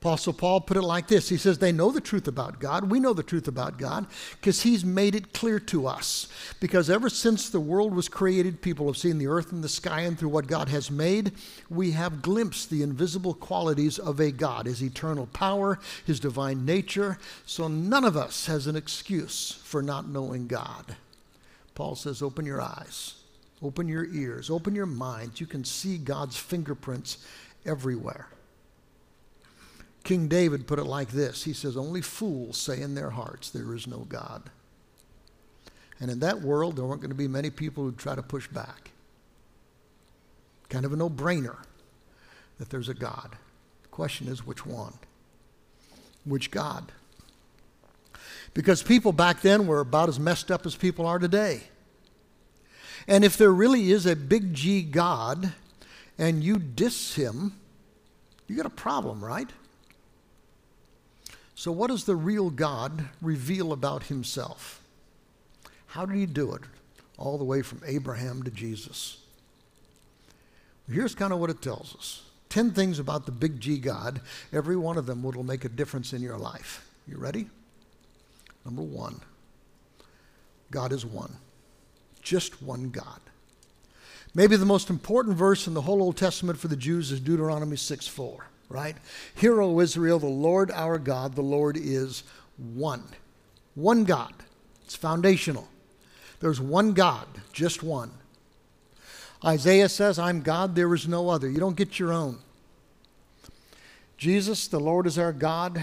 [0.00, 2.90] Apostle Paul put it like this He says, They know the truth about God.
[2.90, 6.28] We know the truth about God because He's made it clear to us.
[6.60, 10.02] Because ever since the world was created, people have seen the earth and the sky,
[10.02, 11.32] and through what God has made,
[11.70, 17.18] we have glimpsed the invisible qualities of a God His eternal power, His divine nature.
[17.46, 20.96] So none of us has an excuse for not knowing God.
[21.74, 23.14] Paul says, Open your eyes,
[23.62, 25.40] open your ears, open your minds.
[25.40, 27.18] You can see God's fingerprints
[27.64, 28.28] everywhere.
[30.06, 33.74] King David put it like this He says, Only fools say in their hearts, There
[33.74, 34.50] is no God.
[35.98, 38.46] And in that world, there weren't going to be many people who'd try to push
[38.46, 38.92] back.
[40.68, 41.56] Kind of a no brainer
[42.58, 43.36] that there's a God.
[43.82, 44.92] The question is, which one?
[46.24, 46.92] Which God?
[48.54, 51.62] Because people back then were about as messed up as people are today.
[53.08, 55.52] And if there really is a big G God
[56.16, 57.54] and you diss him,
[58.46, 59.50] you got a problem, right?
[61.56, 64.82] So, what does the real God reveal about himself?
[65.86, 66.60] How did he do it?
[67.16, 69.16] All the way from Abraham to Jesus.
[70.88, 74.20] Here's kind of what it tells us 10 things about the big G God.
[74.52, 76.86] Every one of them will make a difference in your life.
[77.08, 77.46] You ready?
[78.66, 79.22] Number one
[80.70, 81.38] God is one,
[82.20, 83.20] just one God.
[84.34, 87.76] Maybe the most important verse in the whole Old Testament for the Jews is Deuteronomy
[87.76, 88.96] 6 4 right?
[89.34, 92.22] Hear, O Israel, the Lord our God, the Lord is
[92.56, 93.04] one.
[93.74, 94.32] One God.
[94.84, 95.68] It's foundational.
[96.40, 98.10] There's one God, just one.
[99.44, 101.48] Isaiah says, I'm God, there is no other.
[101.48, 102.38] You don't get your own.
[104.16, 105.80] Jesus, the Lord is our God.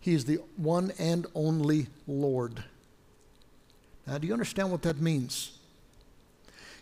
[0.00, 2.64] He is the one and only Lord.
[4.06, 5.58] Now, do you understand what that means?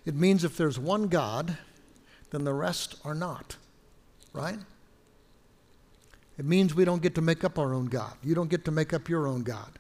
[0.05, 1.59] It means if there's one God,
[2.31, 3.57] then the rest are not,
[4.33, 4.59] right?
[6.39, 8.13] It means we don't get to make up our own God.
[8.23, 9.71] You don't get to make up your own God.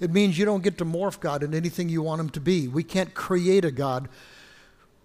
[0.00, 2.68] It means you don't get to morph God into anything you want him to be.
[2.68, 4.08] We can't create a God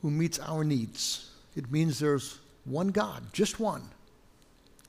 [0.02, 1.30] who meets our needs.
[1.56, 3.84] It means there's one God, just one.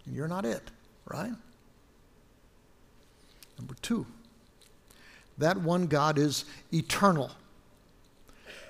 [0.06, 0.62] And you're not it,
[1.06, 1.32] right?
[3.58, 4.06] Number two,
[5.38, 7.30] that one God is eternal.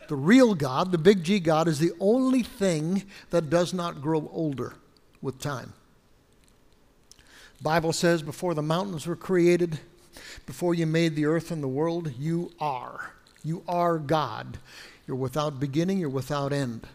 [0.08, 4.30] The real God, the big G God, is the only thing that does not grow
[4.32, 4.74] older
[5.22, 5.72] with time.
[7.62, 9.78] Bible says before the mountains were created,
[10.46, 13.12] before you made the earth and the world, you are.
[13.44, 14.58] You are God.
[15.06, 16.86] You're without beginning, you're without end.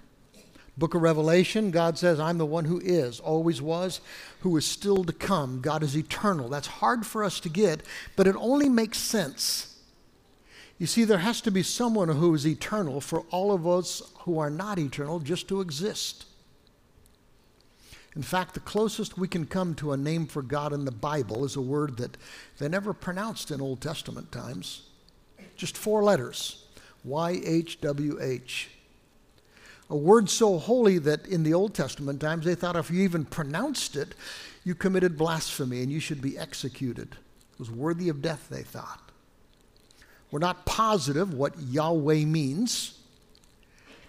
[0.77, 3.99] Book of Revelation, God says, I'm the one who is, always was,
[4.41, 5.59] who is still to come.
[5.61, 6.49] God is eternal.
[6.49, 7.81] That's hard for us to get,
[8.15, 9.75] but it only makes sense.
[10.77, 14.37] You see, there has to be someone who is eternal for all of us who
[14.37, 16.25] are not eternal just to exist.
[18.17, 21.45] In fact, the closest we can come to a name for God in the Bible
[21.45, 22.17] is a word that
[22.57, 24.87] they never pronounced in Old Testament times.
[25.55, 26.65] Just four letters
[27.07, 28.65] YHWH.
[29.91, 33.23] A word so holy that in the Old Testament times they thought if you even
[33.23, 34.15] pronounced it,
[34.63, 37.09] you committed blasphemy and you should be executed.
[37.11, 39.11] It was worthy of death, they thought.
[40.31, 42.97] We're not positive what Yahweh means,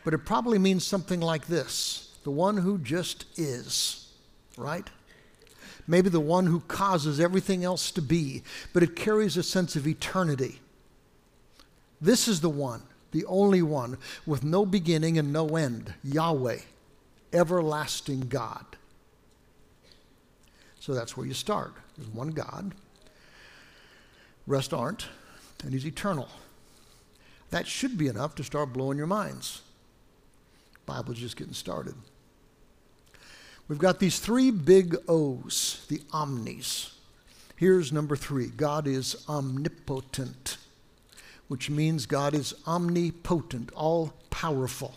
[0.02, 4.12] but it probably means something like this the one who just is,
[4.56, 4.88] right?
[5.86, 8.42] Maybe the one who causes everything else to be,
[8.72, 10.60] but it carries a sense of eternity.
[12.00, 13.96] This is the one, the only one,
[14.26, 16.58] with no beginning and no end Yahweh,
[17.32, 18.64] everlasting God.
[20.80, 21.72] So that's where you start.
[21.96, 22.74] There's one God,
[24.46, 25.06] rest aren't,
[25.62, 26.28] and He's eternal.
[27.50, 29.62] That should be enough to start blowing your minds.
[30.88, 31.94] Bible's just getting started.
[33.68, 36.94] We've got these three big O's, the omnis.
[37.56, 40.56] Here's number three God is omnipotent,
[41.48, 44.94] which means God is omnipotent, all powerful.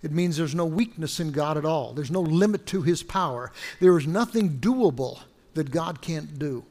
[0.00, 1.92] It means there's no weakness in God at all.
[1.92, 3.50] There's no limit to his power.
[3.80, 5.18] There is nothing doable
[5.54, 6.64] that God can't do.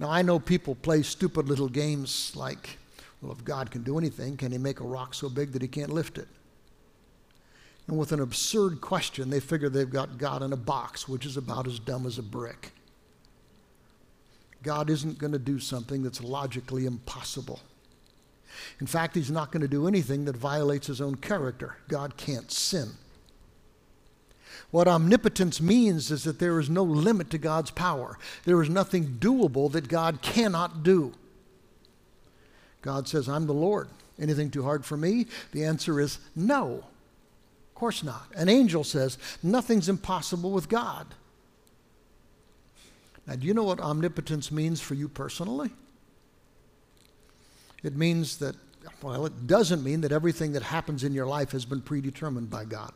[0.00, 2.78] Now, I know people play stupid little games like,
[3.24, 5.68] well, if God can do anything, can he make a rock so big that he
[5.68, 6.28] can't lift it?
[7.88, 11.36] And with an absurd question, they figure they've got God in a box, which is
[11.36, 12.72] about as dumb as a brick.
[14.62, 17.60] God isn't going to do something that's logically impossible.
[18.80, 21.76] In fact, He's not going to do anything that violates His own character.
[21.88, 22.90] God can't sin.
[24.70, 28.18] What omnipotence means is that there is no limit to God's power.
[28.44, 31.14] There is nothing doable that God cannot do.
[32.84, 33.88] God says, I'm the Lord.
[34.20, 35.26] Anything too hard for me?
[35.52, 36.84] The answer is no.
[37.70, 38.26] Of course not.
[38.36, 41.06] An angel says, nothing's impossible with God.
[43.26, 45.70] Now, do you know what omnipotence means for you personally?
[47.82, 48.54] It means that,
[49.00, 52.66] well, it doesn't mean that everything that happens in your life has been predetermined by
[52.66, 52.92] God.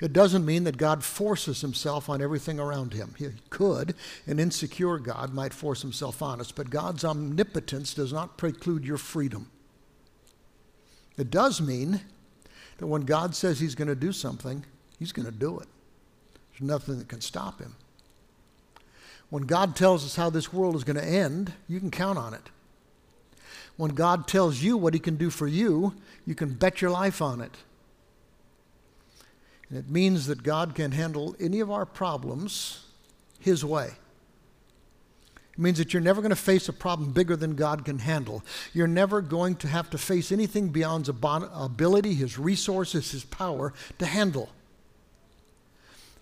[0.00, 3.14] It doesn't mean that God forces himself on everything around him.
[3.18, 3.94] He could.
[4.26, 8.96] An insecure God might force himself on us, but God's omnipotence does not preclude your
[8.96, 9.50] freedom.
[11.18, 12.00] It does mean
[12.78, 14.64] that when God says he's going to do something,
[14.98, 15.68] he's going to do it.
[16.52, 17.76] There's nothing that can stop him.
[19.28, 22.32] When God tells us how this world is going to end, you can count on
[22.32, 22.48] it.
[23.76, 25.94] When God tells you what he can do for you,
[26.26, 27.54] you can bet your life on it.
[29.70, 32.84] And it means that God can handle any of our problems
[33.38, 33.92] His way.
[35.52, 38.42] It means that you're never going to face a problem bigger than God can handle.
[38.74, 41.14] You're never going to have to face anything beyond His
[41.54, 44.50] ability, His resources, His power to handle.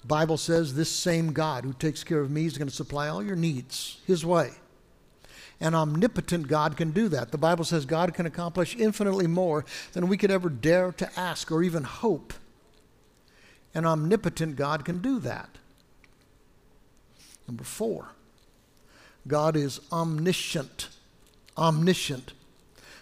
[0.09, 3.22] Bible says this same God who takes care of me is going to supply all
[3.22, 4.53] your needs His way.
[5.61, 7.30] An omnipotent God can do that.
[7.30, 11.51] The Bible says God can accomplish infinitely more than we could ever dare to ask
[11.51, 12.32] or even hope.
[13.75, 15.49] An omnipotent God can do that.
[17.47, 18.09] Number four,
[19.27, 20.89] God is omniscient.
[21.57, 22.33] Omniscient.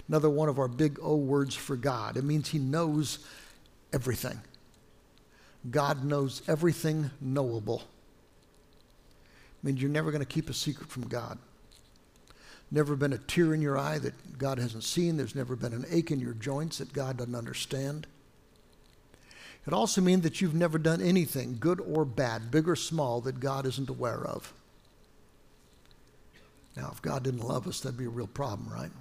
[0.09, 2.17] Another one of our big O words for God.
[2.17, 3.19] It means He knows
[3.93, 4.41] everything.
[5.71, 7.83] God knows everything knowable.
[9.59, 11.39] It means you're never going to keep a secret from God.
[12.71, 15.17] Never been a tear in your eye that God hasn't seen.
[15.17, 18.07] There's never been an ache in your joints that God doesn't understand.
[19.67, 23.41] It also means that you've never done anything, good or bad, big or small, that
[23.41, 24.53] God isn't aware of.
[26.77, 28.93] Now, if God didn't love us, that'd be a real problem, right?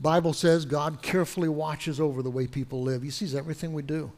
[0.00, 3.02] Bible says God carefully watches over the way people live.
[3.02, 4.12] He sees everything we do.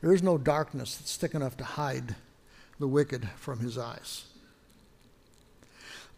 [0.00, 2.14] There is no darkness that's thick enough to hide
[2.78, 4.24] the wicked from his eyes.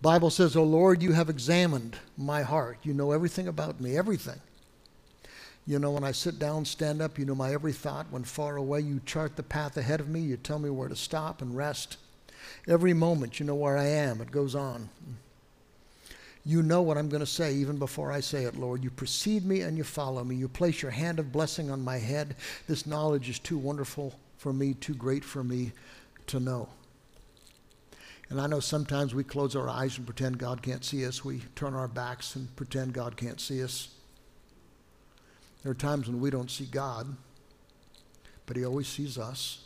[0.01, 2.78] Bible says, "O Lord, you have examined my heart.
[2.82, 4.40] You know everything about me, everything."
[5.66, 8.06] You know, when I sit down, stand up, you know my every thought.
[8.10, 10.20] When far away, you chart the path ahead of me.
[10.20, 11.96] You tell me where to stop and rest.
[12.68, 14.20] Every moment, you know where I am.
[14.20, 14.90] It goes on.
[16.44, 18.84] You know what I'm going to say even before I say it, Lord.
[18.84, 20.36] You precede me and you follow me.
[20.36, 22.36] You place your hand of blessing on my head.
[22.68, 25.72] This knowledge is too wonderful for me, too great for me
[26.26, 26.68] to know.
[28.28, 31.24] And I know sometimes we close our eyes and pretend God can't see us.
[31.24, 33.93] We turn our backs and pretend God can't see us.
[35.64, 37.16] There are times when we don't see God,
[38.44, 39.64] but He always sees us,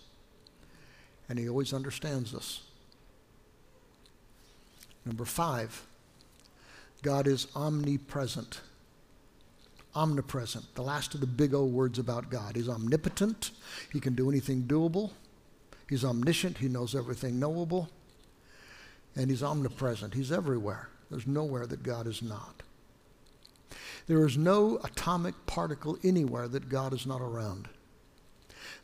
[1.29, 2.63] and He always understands us.
[5.05, 5.87] Number five,
[7.03, 8.61] God is omnipresent.
[9.97, 12.55] Omnipresent, the last of the big O words about God.
[12.55, 13.51] He's omnipotent,
[13.93, 15.11] He can do anything doable.
[15.89, 17.89] He's omniscient, He knows everything knowable.
[19.17, 20.91] And He's omnipresent, He's everywhere.
[21.11, 22.63] There's nowhere that God is not.
[24.09, 27.69] There is no atomic particle anywhere that God is not around.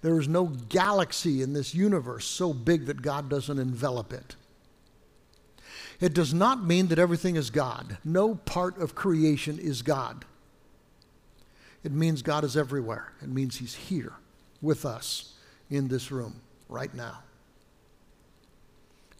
[0.02, 4.36] There is no galaxy in this universe so big that God doesn't envelop it.
[5.98, 7.96] It does not mean that everything is God.
[8.04, 10.26] No part of creation is God.
[11.82, 13.12] It means God is everywhere.
[13.22, 14.12] It means He's here
[14.60, 15.34] with us
[15.70, 17.22] in this room right now.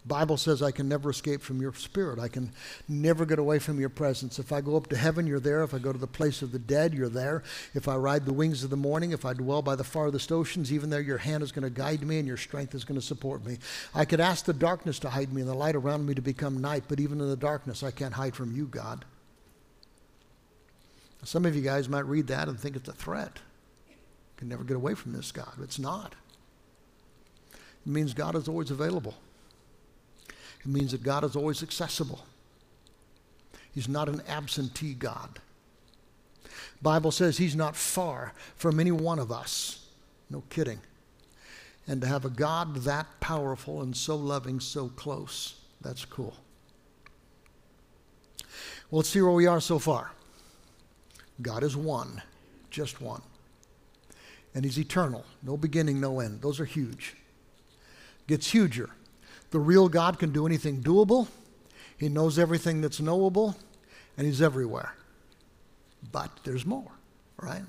[0.06, 2.18] Bible says I can never escape from your spirit.
[2.18, 2.52] I can
[2.88, 4.38] never get away from your presence.
[4.38, 5.62] If I go up to heaven, you're there.
[5.62, 7.42] If I go to the place of the dead, you're there.
[7.72, 10.70] If I ride the wings of the morning, if I dwell by the farthest oceans,
[10.70, 13.06] even there your hand is going to guide me and your strength is going to
[13.06, 13.56] support me.
[13.94, 16.60] I could ask the darkness to hide me and the light around me to become
[16.60, 19.06] night, but even in the darkness, I can't hide from you, God.
[21.22, 23.38] Some of you guys might read that and think it's a threat.
[23.88, 23.94] You
[24.36, 25.54] can never get away from this God.
[25.62, 26.14] It's not.
[27.54, 29.14] It means God is always available.
[30.64, 32.24] It means that God is always accessible.
[33.72, 35.40] He's not an absentee God.
[36.80, 39.86] Bible says he's not far from any one of us.
[40.30, 40.80] No kidding.
[41.86, 46.34] And to have a God that powerful and so loving so close, that's cool.
[48.90, 50.12] Well, let's see where we are so far.
[51.42, 52.22] God is one,
[52.70, 53.22] just one.
[54.54, 55.24] And he's eternal.
[55.42, 56.42] No beginning, no end.
[56.42, 57.16] Those are huge.
[58.28, 58.90] Gets huger.
[59.54, 61.28] The real God can do anything doable.
[61.96, 63.56] He knows everything that's knowable,
[64.18, 64.96] and he's everywhere.
[66.10, 66.90] But there's more,
[67.40, 67.62] right?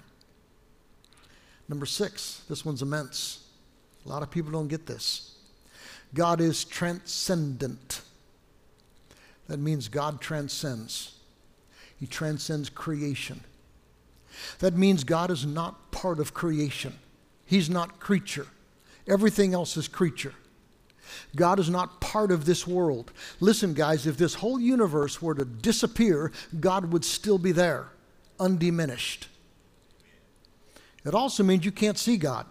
[1.70, 3.46] Number six, this one's immense.
[4.04, 5.36] A lot of people don't get this.
[6.16, 8.02] God is transcendent.
[9.48, 11.20] That means God transcends.
[12.00, 13.42] He transcends creation.
[14.58, 16.96] That means God is not part of creation.
[17.46, 18.48] He's not creature.
[19.08, 20.34] Everything else is creature.
[21.36, 23.12] God is not part of this world.
[23.40, 27.90] Listen, guys, if this whole universe were to disappear, God would still be there,
[28.40, 29.28] undiminished.
[31.06, 32.46] It also means you can't see God.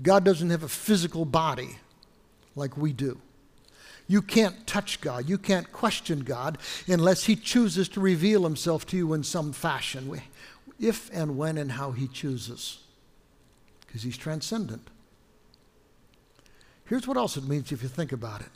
[0.00, 1.78] God doesn't have a physical body
[2.54, 3.20] like we do.
[4.08, 5.28] You can't touch God.
[5.28, 10.20] You can't question God unless He chooses to reveal Himself to you in some fashion,
[10.80, 12.80] if and when and how He chooses,
[13.86, 14.88] because He's transcendent.
[16.92, 18.50] Here's what else it means if you think about it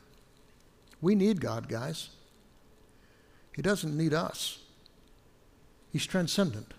[1.00, 2.10] we need God, guys.
[3.54, 4.58] He doesn't need us,
[5.90, 6.74] He's transcendent.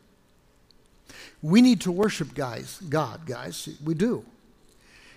[1.41, 3.69] We need to worship guys, God, guys.
[3.83, 4.23] We do.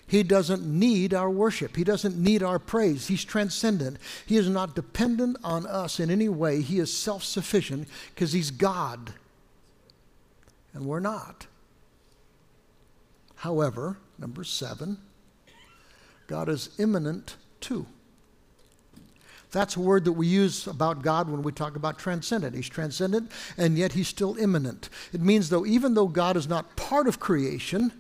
[0.07, 1.77] He doesn't need our worship.
[1.77, 3.09] He doesn't need our praise.
[3.09, 3.99] He's transcendent.
[4.25, 6.63] He is not dependent on us in any way.
[6.63, 9.13] He is self sufficient because He's God.
[10.73, 11.49] And we're not.
[13.35, 14.97] However, number seven,
[16.31, 17.87] God is immanent too.
[19.51, 22.55] That's a word that we use about God when we talk about transcendent.
[22.55, 24.91] He's transcendent, and yet he's still immanent.
[25.13, 27.91] It means, though, even though God is not part of creation,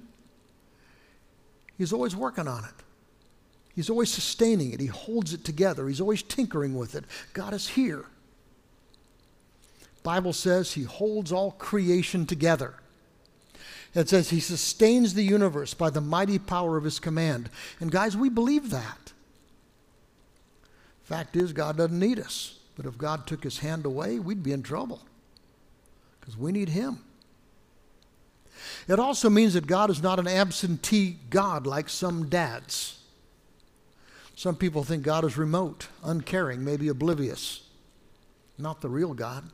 [1.76, 2.84] he's always working on it.
[3.74, 4.78] He's always sustaining it.
[4.78, 5.88] He holds it together.
[5.88, 7.06] He's always tinkering with it.
[7.32, 8.04] God is here.
[10.04, 12.74] Bible says he holds all creation together.
[13.94, 17.50] It says he sustains the universe by the mighty power of his command.
[17.80, 19.12] And guys, we believe that.
[21.02, 22.58] Fact is, God doesn't need us.
[22.76, 25.02] But if God took his hand away, we'd be in trouble
[26.20, 27.00] because we need him.
[28.88, 32.98] It also means that God is not an absentee God like some dads.
[34.36, 37.62] Some people think God is remote, uncaring, maybe oblivious.
[38.56, 39.50] Not the real God.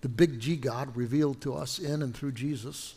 [0.00, 2.94] The big G God revealed to us in and through Jesus.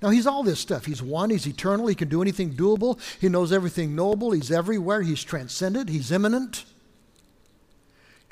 [0.00, 0.86] Now, he's all this stuff.
[0.86, 5.02] He's one, he's eternal, he can do anything doable, he knows everything knowable, he's everywhere,
[5.02, 6.64] he's transcendent, he's immanent.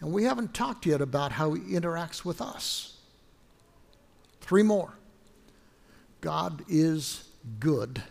[0.01, 2.96] And we haven't talked yet about how he interacts with us.
[4.40, 4.94] Three more.
[6.20, 7.24] God is
[7.59, 8.03] good.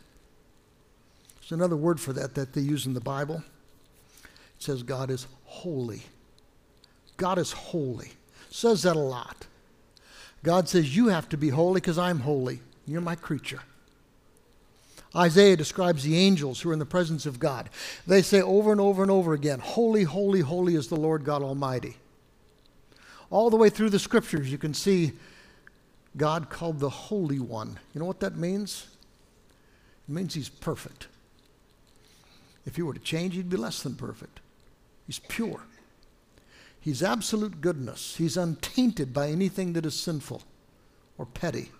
[1.39, 3.43] There's another word for that that they use in the Bible.
[4.23, 6.03] It says God is holy.
[7.17, 8.11] God is holy.
[8.49, 9.47] says that a lot.
[10.43, 12.61] God says, You have to be holy because I'm holy.
[12.89, 13.61] You're my creature.
[15.15, 17.69] Isaiah describes the angels who are in the presence of God.
[18.05, 21.41] They say over and over and over again, Holy, holy, holy is the Lord God
[21.41, 21.97] Almighty.
[23.29, 25.13] All the way through the scriptures, you can see
[26.17, 27.79] God called the Holy One.
[27.93, 28.87] You know what that means?
[30.07, 31.07] It means He's perfect.
[32.65, 34.39] If He were to change, He'd be less than perfect.
[35.05, 35.61] He's pure.
[36.79, 38.15] He's absolute goodness.
[38.15, 40.43] He's untainted by anything that is sinful
[41.17, 41.71] or petty.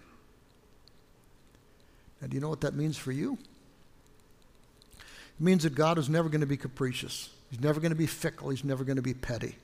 [2.21, 3.37] And do you know what that means for you?
[4.97, 7.29] It means that God is never going to be capricious.
[7.49, 8.49] He's never going to be fickle.
[8.49, 9.55] He's never going to be petty.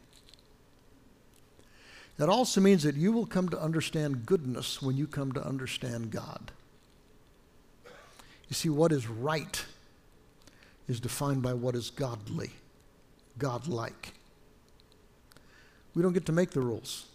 [2.18, 6.12] That also means that you will come to understand goodness when you come to understand
[6.12, 6.52] God.
[8.48, 9.66] You see, what is right
[10.88, 12.52] is defined by what is godly,
[13.38, 14.14] godlike.
[15.94, 17.08] We don't get to make the rules.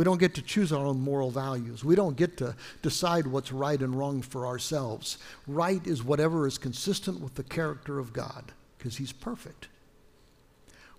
[0.00, 1.84] We don't get to choose our own moral values.
[1.84, 5.18] We don't get to decide what's right and wrong for ourselves.
[5.46, 9.68] Right is whatever is consistent with the character of God, because He's perfect.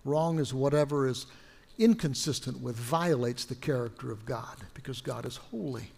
[0.05, 1.25] Wrong is whatever is
[1.79, 5.89] inconsistent with, violates the character of God, because God is holy.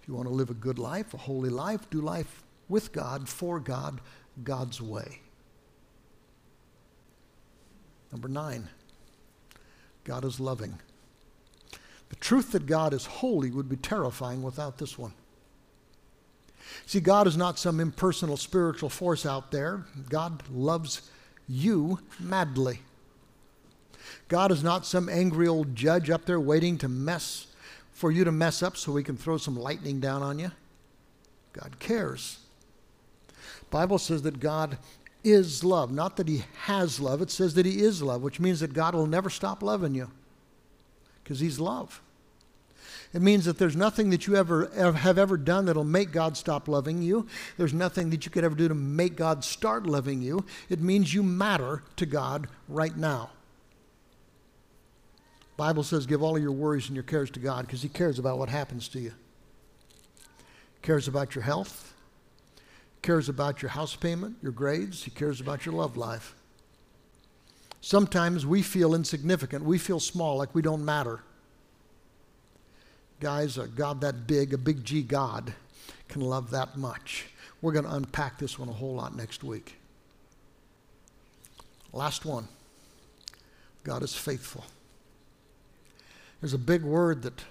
[0.00, 3.28] If you want to live a good life, a holy life, do life with God,
[3.28, 4.00] for God,
[4.44, 5.22] God's way.
[8.12, 8.68] Number nine,
[10.04, 10.78] God is loving.
[12.08, 15.12] The truth that God is holy would be terrifying without this one.
[16.84, 19.84] See, God is not some impersonal spiritual force out there.
[20.08, 21.10] God loves
[21.48, 22.80] you madly.
[24.28, 27.46] God is not some angry old judge up there waiting to mess
[27.92, 30.50] for you to mess up so he can throw some lightning down on you.
[31.52, 32.38] God cares.
[33.70, 34.78] Bible says that God
[35.24, 37.22] is love, not that he has love.
[37.22, 40.10] It says that he is love, which means that God will never stop loving you
[41.26, 42.00] because he's love.
[43.12, 46.68] It means that there's nothing that you ever, have ever done that'll make God stop
[46.68, 47.26] loving you.
[47.56, 50.44] There's nothing that you could ever do to make God start loving you.
[50.68, 53.30] It means you matter to God right now.
[55.56, 58.20] Bible says give all of your worries and your cares to God because he cares
[58.20, 59.12] about what happens to you.
[60.82, 61.92] Cares about your health,
[63.02, 66.36] cares about your house payment, your grades, he cares about your love life.
[67.80, 69.64] Sometimes we feel insignificant.
[69.64, 71.20] We feel small, like we don't matter.
[73.20, 75.54] Guys, a God that big, a big G God,
[76.08, 77.26] can love that much.
[77.62, 79.76] We're going to unpack this one a whole lot next week.
[81.92, 82.48] Last one
[83.84, 84.64] God is faithful.
[86.40, 87.44] There's a big word that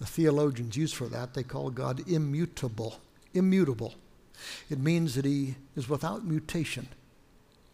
[0.00, 1.34] the theologians use for that.
[1.34, 2.98] They call God immutable.
[3.34, 3.94] Immutable.
[4.68, 6.88] It means that He is without mutation,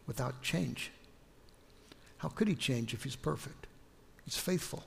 [0.06, 0.90] without change.
[2.18, 3.66] How could He change if He's perfect?
[4.24, 4.84] He's faithful.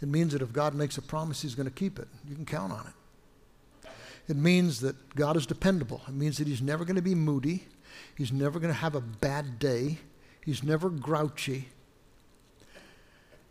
[0.00, 2.08] It means that if God makes a promise, He's going to keep it.
[2.28, 3.90] You can count on it.
[4.28, 6.00] It means that God is dependable.
[6.08, 7.64] It means that He's never going to be moody.
[8.16, 9.98] He's never going to have a bad day.
[10.44, 11.68] He's never grouchy.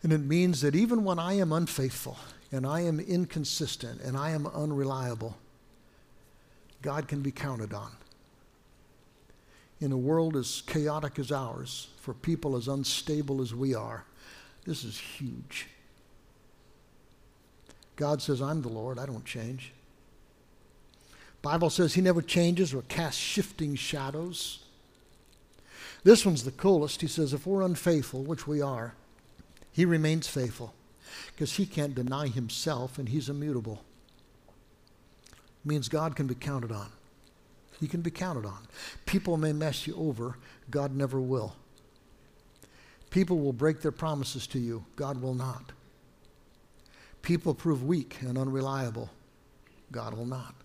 [0.03, 2.17] And it means that even when I am unfaithful
[2.51, 5.37] and I am inconsistent and I am unreliable,
[6.81, 7.91] God can be counted on.
[9.83, 14.05] In a world as chaotic as ours, for people as unstable as we are,
[14.63, 15.67] this is huge.
[17.97, 19.73] God says, I'm the Lord, I don't change.
[21.41, 24.63] Bible says he never changes or casts shifting shadows.
[26.05, 27.01] This one's the coolest.
[27.01, 28.95] He says, if we're unfaithful, which we are,
[29.73, 30.73] he remains faithful
[31.35, 33.83] because he can't deny himself and he's immutable.
[35.27, 36.89] It means God can be counted on.
[37.79, 38.67] He can be counted on.
[39.05, 40.37] People may mess you over,
[40.69, 41.55] God never will.
[43.09, 45.71] People will break their promises to you, God will not.
[47.21, 49.09] People prove weak and unreliable,
[49.91, 50.55] God will not.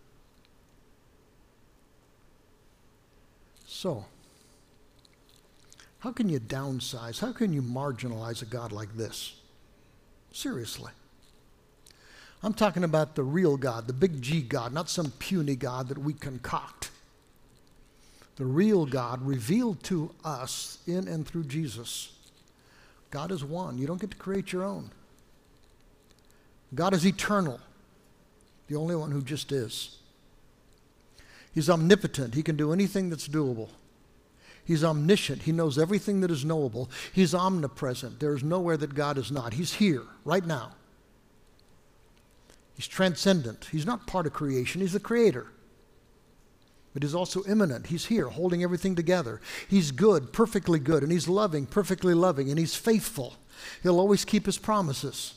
[3.66, 4.06] So,
[6.00, 7.20] how can you downsize?
[7.20, 9.34] How can you marginalize a God like this?
[10.32, 10.92] Seriously.
[12.42, 15.98] I'm talking about the real God, the big G God, not some puny God that
[15.98, 16.90] we concoct.
[18.38, 22.12] The real God revealed to us in and through Jesus.
[23.10, 23.78] God is one.
[23.78, 24.92] You don't get to create your own.
[26.72, 27.58] God is eternal,
[28.68, 29.96] the only one who just is.
[31.52, 32.34] He's omnipotent.
[32.34, 33.70] He can do anything that's doable.
[34.64, 35.42] He's omniscient.
[35.42, 36.88] He knows everything that is knowable.
[37.12, 38.20] He's omnipresent.
[38.20, 39.54] There is nowhere that God is not.
[39.54, 40.72] He's here right now.
[42.76, 43.68] He's transcendent.
[43.72, 45.48] He's not part of creation, He's the creator.
[46.94, 47.86] But He's also immanent.
[47.86, 49.40] He's here holding everything together.
[49.68, 53.36] He's good, perfectly good, and He's loving, perfectly loving, and He's faithful.
[53.82, 55.34] He'll always keep His promises.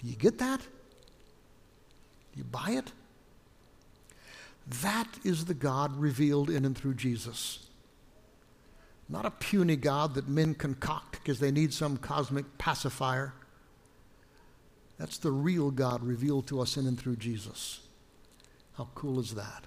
[0.00, 0.60] Do you get that?
[0.60, 2.92] Do you buy it?
[4.82, 7.66] That is the God revealed in and through Jesus.
[9.08, 13.34] Not a puny God that men concoct because they need some cosmic pacifier.
[14.98, 17.80] That's the real God revealed to us in and through Jesus.
[18.78, 19.64] How cool is that?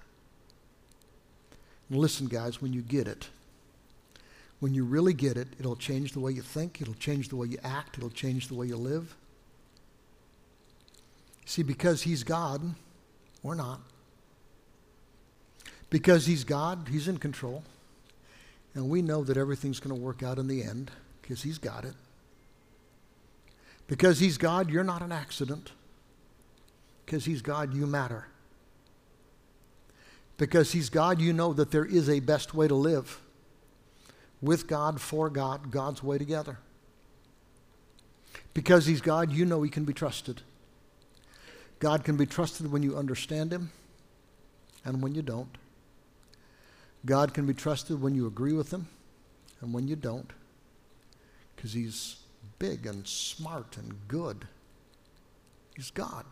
[1.89, 3.29] And listen, guys, when you get it,
[4.59, 7.47] when you really get it, it'll change the way you think, it'll change the way
[7.47, 9.15] you act, it'll change the way you live.
[11.45, 12.73] See, because He's God,
[13.43, 13.81] we're not.
[15.89, 17.63] Because He's God, He's in control.
[18.73, 20.91] And we know that everything's going to work out in the end
[21.21, 21.93] because He's got it.
[23.87, 25.71] Because He's God, you're not an accident.
[27.05, 28.27] Because He's God, you matter.
[30.37, 33.21] Because He's God, you know that there is a best way to live.
[34.41, 36.59] With God, for God, God's way together.
[38.53, 40.41] Because He's God, you know He can be trusted.
[41.79, 43.71] God can be trusted when you understand Him
[44.83, 45.57] and when you don't.
[47.05, 48.87] God can be trusted when you agree with Him
[49.61, 50.31] and when you don't,
[51.55, 52.17] because He's
[52.59, 54.47] big and smart and good.
[55.75, 56.25] He's God.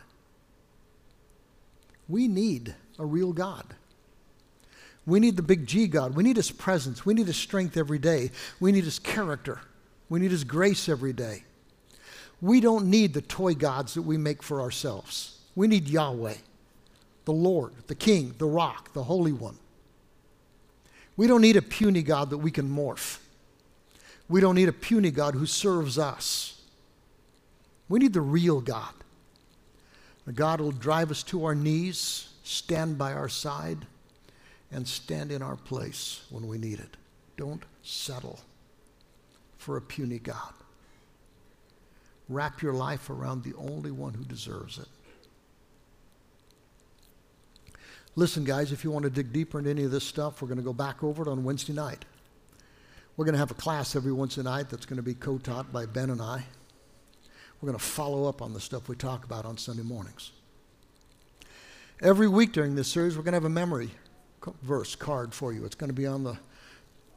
[2.07, 3.75] We need a real God.
[5.05, 6.15] We need the big G God.
[6.15, 7.05] We need His presence.
[7.05, 8.31] We need His strength every day.
[8.59, 9.59] We need His character.
[10.09, 11.43] We need His grace every day.
[12.41, 15.39] We don't need the toy gods that we make for ourselves.
[15.55, 16.35] We need Yahweh,
[17.25, 19.57] the Lord, the King, the Rock, the Holy One.
[21.15, 23.19] We don't need a puny God that we can morph.
[24.27, 26.61] We don't need a puny God who serves us.
[27.87, 28.93] We need the real God.
[30.25, 33.85] The God will drive us to our knees, stand by our side,
[34.73, 36.97] and stand in our place when we need it.
[37.37, 38.39] Don't settle
[39.57, 40.53] for a puny God.
[42.27, 44.87] Wrap your life around the only one who deserves it.
[48.15, 50.57] Listen, guys, if you want to dig deeper into any of this stuff, we're going
[50.57, 52.05] to go back over it on Wednesday night.
[53.15, 55.71] We're going to have a class every Wednesday night that's going to be co taught
[55.71, 56.43] by Ben and I.
[57.59, 60.31] We're going to follow up on the stuff we talk about on Sunday mornings.
[62.01, 63.91] Every week during this series, we're going to have a memory
[64.61, 65.65] verse card for you.
[65.65, 66.37] It's going to be on the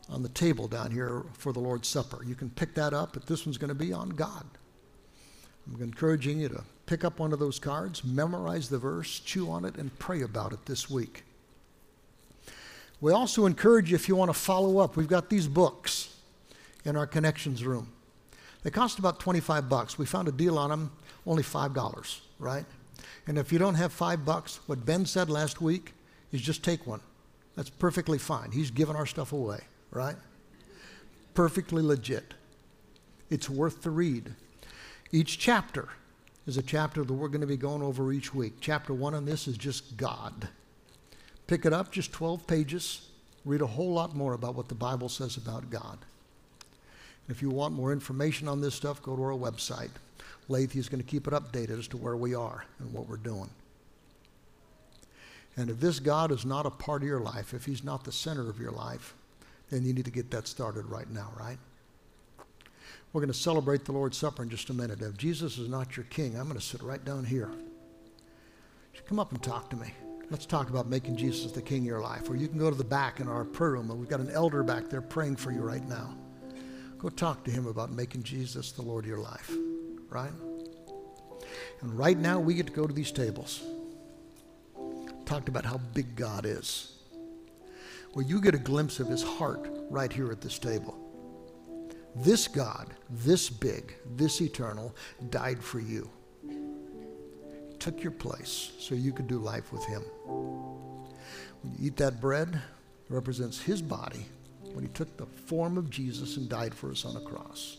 [0.09, 2.23] on the table down here for the Lord's Supper.
[2.25, 4.45] You can pick that up, but this one's going to be on God.
[5.67, 9.65] I'm encouraging you to pick up one of those cards, memorize the verse, chew on
[9.65, 11.25] it, and pray about it this week.
[13.01, 16.15] We also encourage you if you want to follow up, we've got these books
[16.85, 17.93] in our connections room.
[18.63, 19.99] They cost about 25 bucks.
[19.99, 20.93] We found a deal on them,
[21.27, 22.65] only $5, right?
[23.27, 25.93] And if you don't have 5 bucks, what Ben said last week
[26.33, 27.01] is just take one.
[27.57, 28.53] That's perfectly fine.
[28.53, 29.61] He's given our stuff away
[29.97, 30.17] right?
[31.35, 32.35] Perfectly legit.
[33.31, 34.35] It's worth the read.
[35.11, 35.89] Each chapter
[36.47, 38.55] is a chapter that we're going to be going over each week.
[38.61, 40.49] Chapter one on this is just God.
[41.47, 43.09] Pick it up, just 12 pages.
[43.45, 45.99] Read a whole lot more about what the Bible says about God.
[47.29, 49.91] If you want more information on this stuff, go to our website.
[50.49, 53.17] Lathe is going to keep it updated as to where we are and what we're
[53.17, 53.51] doing.
[55.57, 58.13] And if this God is not a part of your life, if He's not the
[58.13, 59.15] center of your life,
[59.71, 61.59] then you need to get that started right now, right?
[63.13, 65.01] We're going to celebrate the Lord's Supper in just a minute.
[65.01, 67.51] If Jesus is not your king, I'm going to sit right down here.
[69.07, 69.93] Come up and talk to me.
[70.31, 72.29] Let's talk about making Jesus the king of your life.
[72.29, 74.31] Or you can go to the back in our prayer room, and we've got an
[74.31, 76.17] elder back there praying for you right now.
[76.99, 79.51] Go talk to him about making Jesus the Lord of your life,
[80.11, 80.33] right?
[81.83, 83.63] And right now, we get to go to these tables.
[85.27, 86.93] Talked about how big God is.
[88.15, 90.99] Well, you get a glimpse of his heart right here at this table.
[92.15, 94.95] This God, this big, this eternal,
[95.29, 96.09] died for you.
[97.79, 100.03] Took your place so you could do life with him.
[101.63, 104.27] When you eat that bread, it represents his body
[104.73, 107.79] when he took the form of Jesus and died for us on a cross.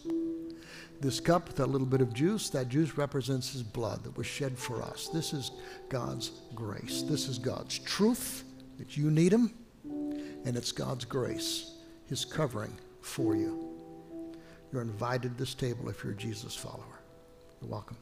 [1.00, 4.26] This cup, with that little bit of juice, that juice represents his blood that was
[4.26, 5.10] shed for us.
[5.14, 5.52] This is
[5.90, 7.04] God's grace.
[7.04, 8.44] This is God's truth
[8.80, 9.54] that you need him
[10.48, 11.74] and it's God's grace,
[12.06, 12.72] His covering
[13.02, 13.68] for you.
[14.72, 17.02] You're invited to this table if you're a Jesus follower.
[17.62, 17.98] You're welcome.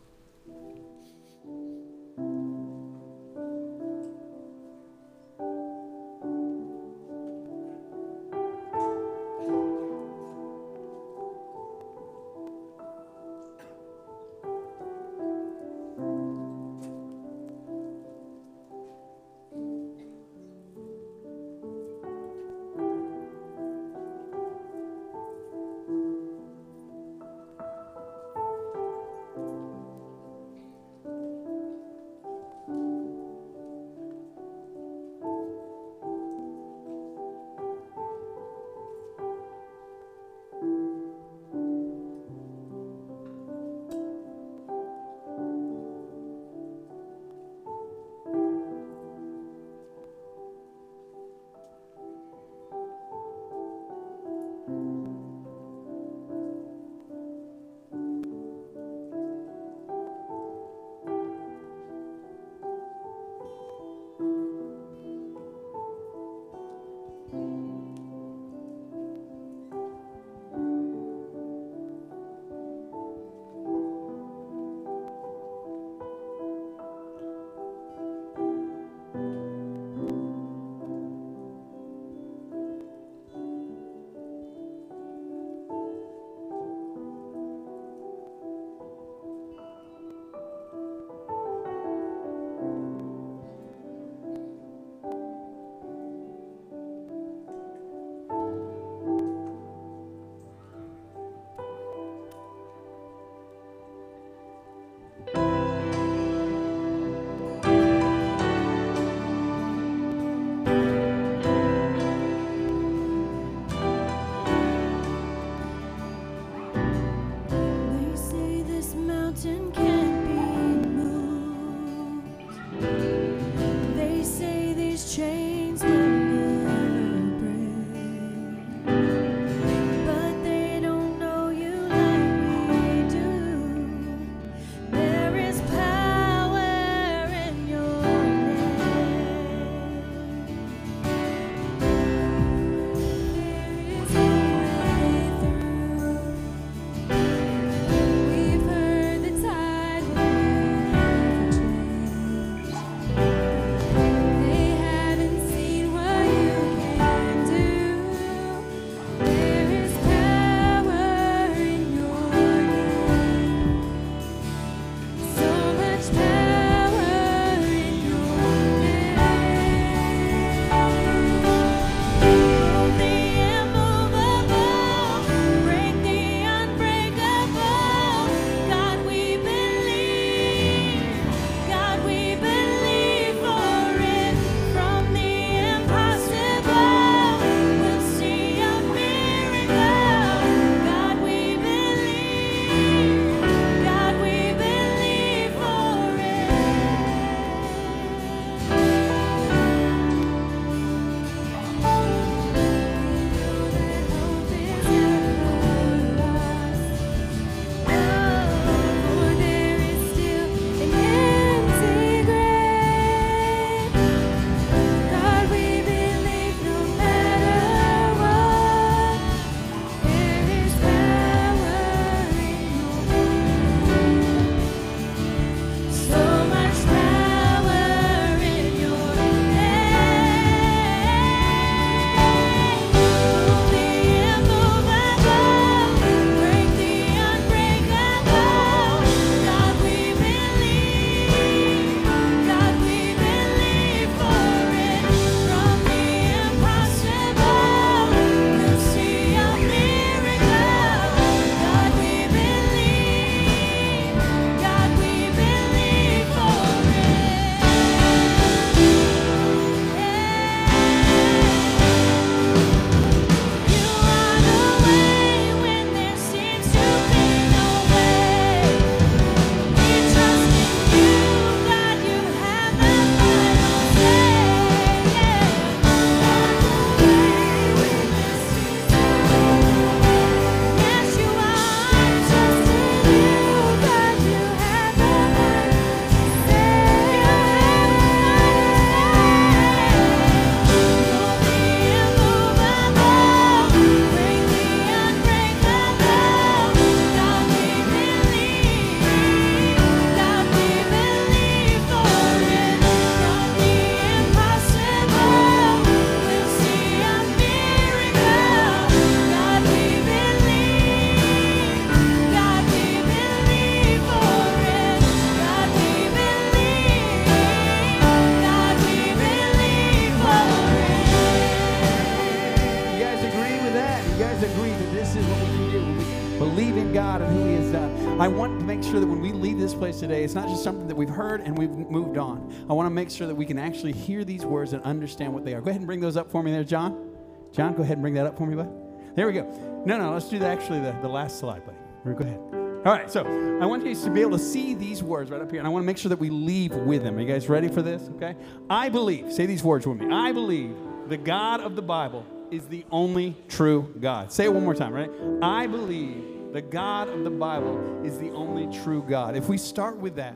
[333.06, 335.62] Make sure that we can actually hear these words and understand what they are.
[335.62, 337.12] Go ahead and bring those up for me there, John.
[337.52, 338.68] John, go ahead and bring that up for me, bud.
[339.16, 339.44] There we go.
[339.86, 341.78] No, no, let's do the, actually the, the last slide, buddy.
[342.04, 342.40] Go ahead.
[342.84, 343.24] All right, so
[343.62, 345.68] I want you guys to be able to see these words right up here, and
[345.68, 347.16] I want to make sure that we leave with them.
[347.16, 348.10] Are you guys ready for this?
[348.16, 348.36] Okay.
[348.72, 350.12] I believe, say these words with me.
[350.12, 350.76] I believe
[351.08, 354.32] the God of the Bible is the only true God.
[354.32, 355.12] Say it one more time, right?
[355.44, 359.36] I believe the God of the Bible is the only true God.
[359.36, 360.36] If we start with that,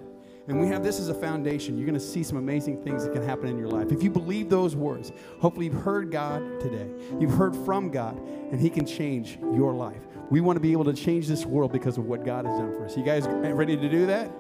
[0.49, 3.13] and we have this as a foundation, you're going to see some amazing things that
[3.13, 3.91] can happen in your life.
[3.91, 6.89] If you believe those words, hopefully you've heard God today.
[7.19, 10.01] You've heard from God, and He can change your life.
[10.31, 12.73] We want to be able to change this world because of what God has done
[12.73, 12.97] for us.
[12.97, 14.31] You guys ready to do that?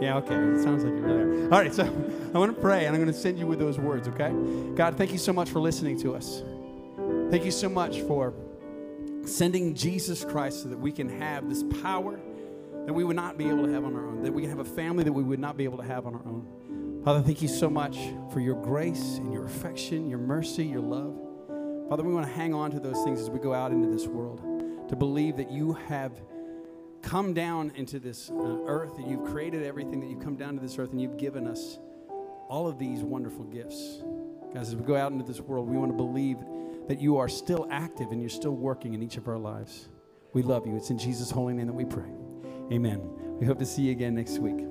[0.00, 0.34] Yeah, okay.
[0.34, 1.44] It sounds like you're there.
[1.44, 1.84] All right, so
[2.34, 4.32] I want to pray and I'm going to send you with those words, okay?
[4.74, 6.42] God, thank you so much for listening to us.
[7.30, 8.32] Thank you so much for
[9.26, 12.18] sending Jesus Christ so that we can have this power
[12.86, 14.64] that we would not be able to have on our own, that we have a
[14.64, 17.02] family that we would not be able to have on our own.
[17.04, 17.98] Father, thank you so much
[18.32, 21.16] for your grace and your affection, your mercy, your love.
[21.88, 24.06] Father, we want to hang on to those things as we go out into this
[24.06, 24.42] world
[24.88, 26.12] to believe that you have
[27.02, 30.60] come down into this uh, earth, that you've created everything, that you've come down to
[30.60, 31.78] this earth, and you've given us
[32.48, 34.02] all of these wonderful gifts.
[34.52, 36.38] Guys, as we go out into this world, we want to believe
[36.88, 39.88] that you are still active and you're still working in each of our lives.
[40.32, 40.76] We love you.
[40.76, 42.10] It's in Jesus' holy name that we pray.
[42.72, 43.00] Amen.
[43.40, 44.64] We hope to see you again next week.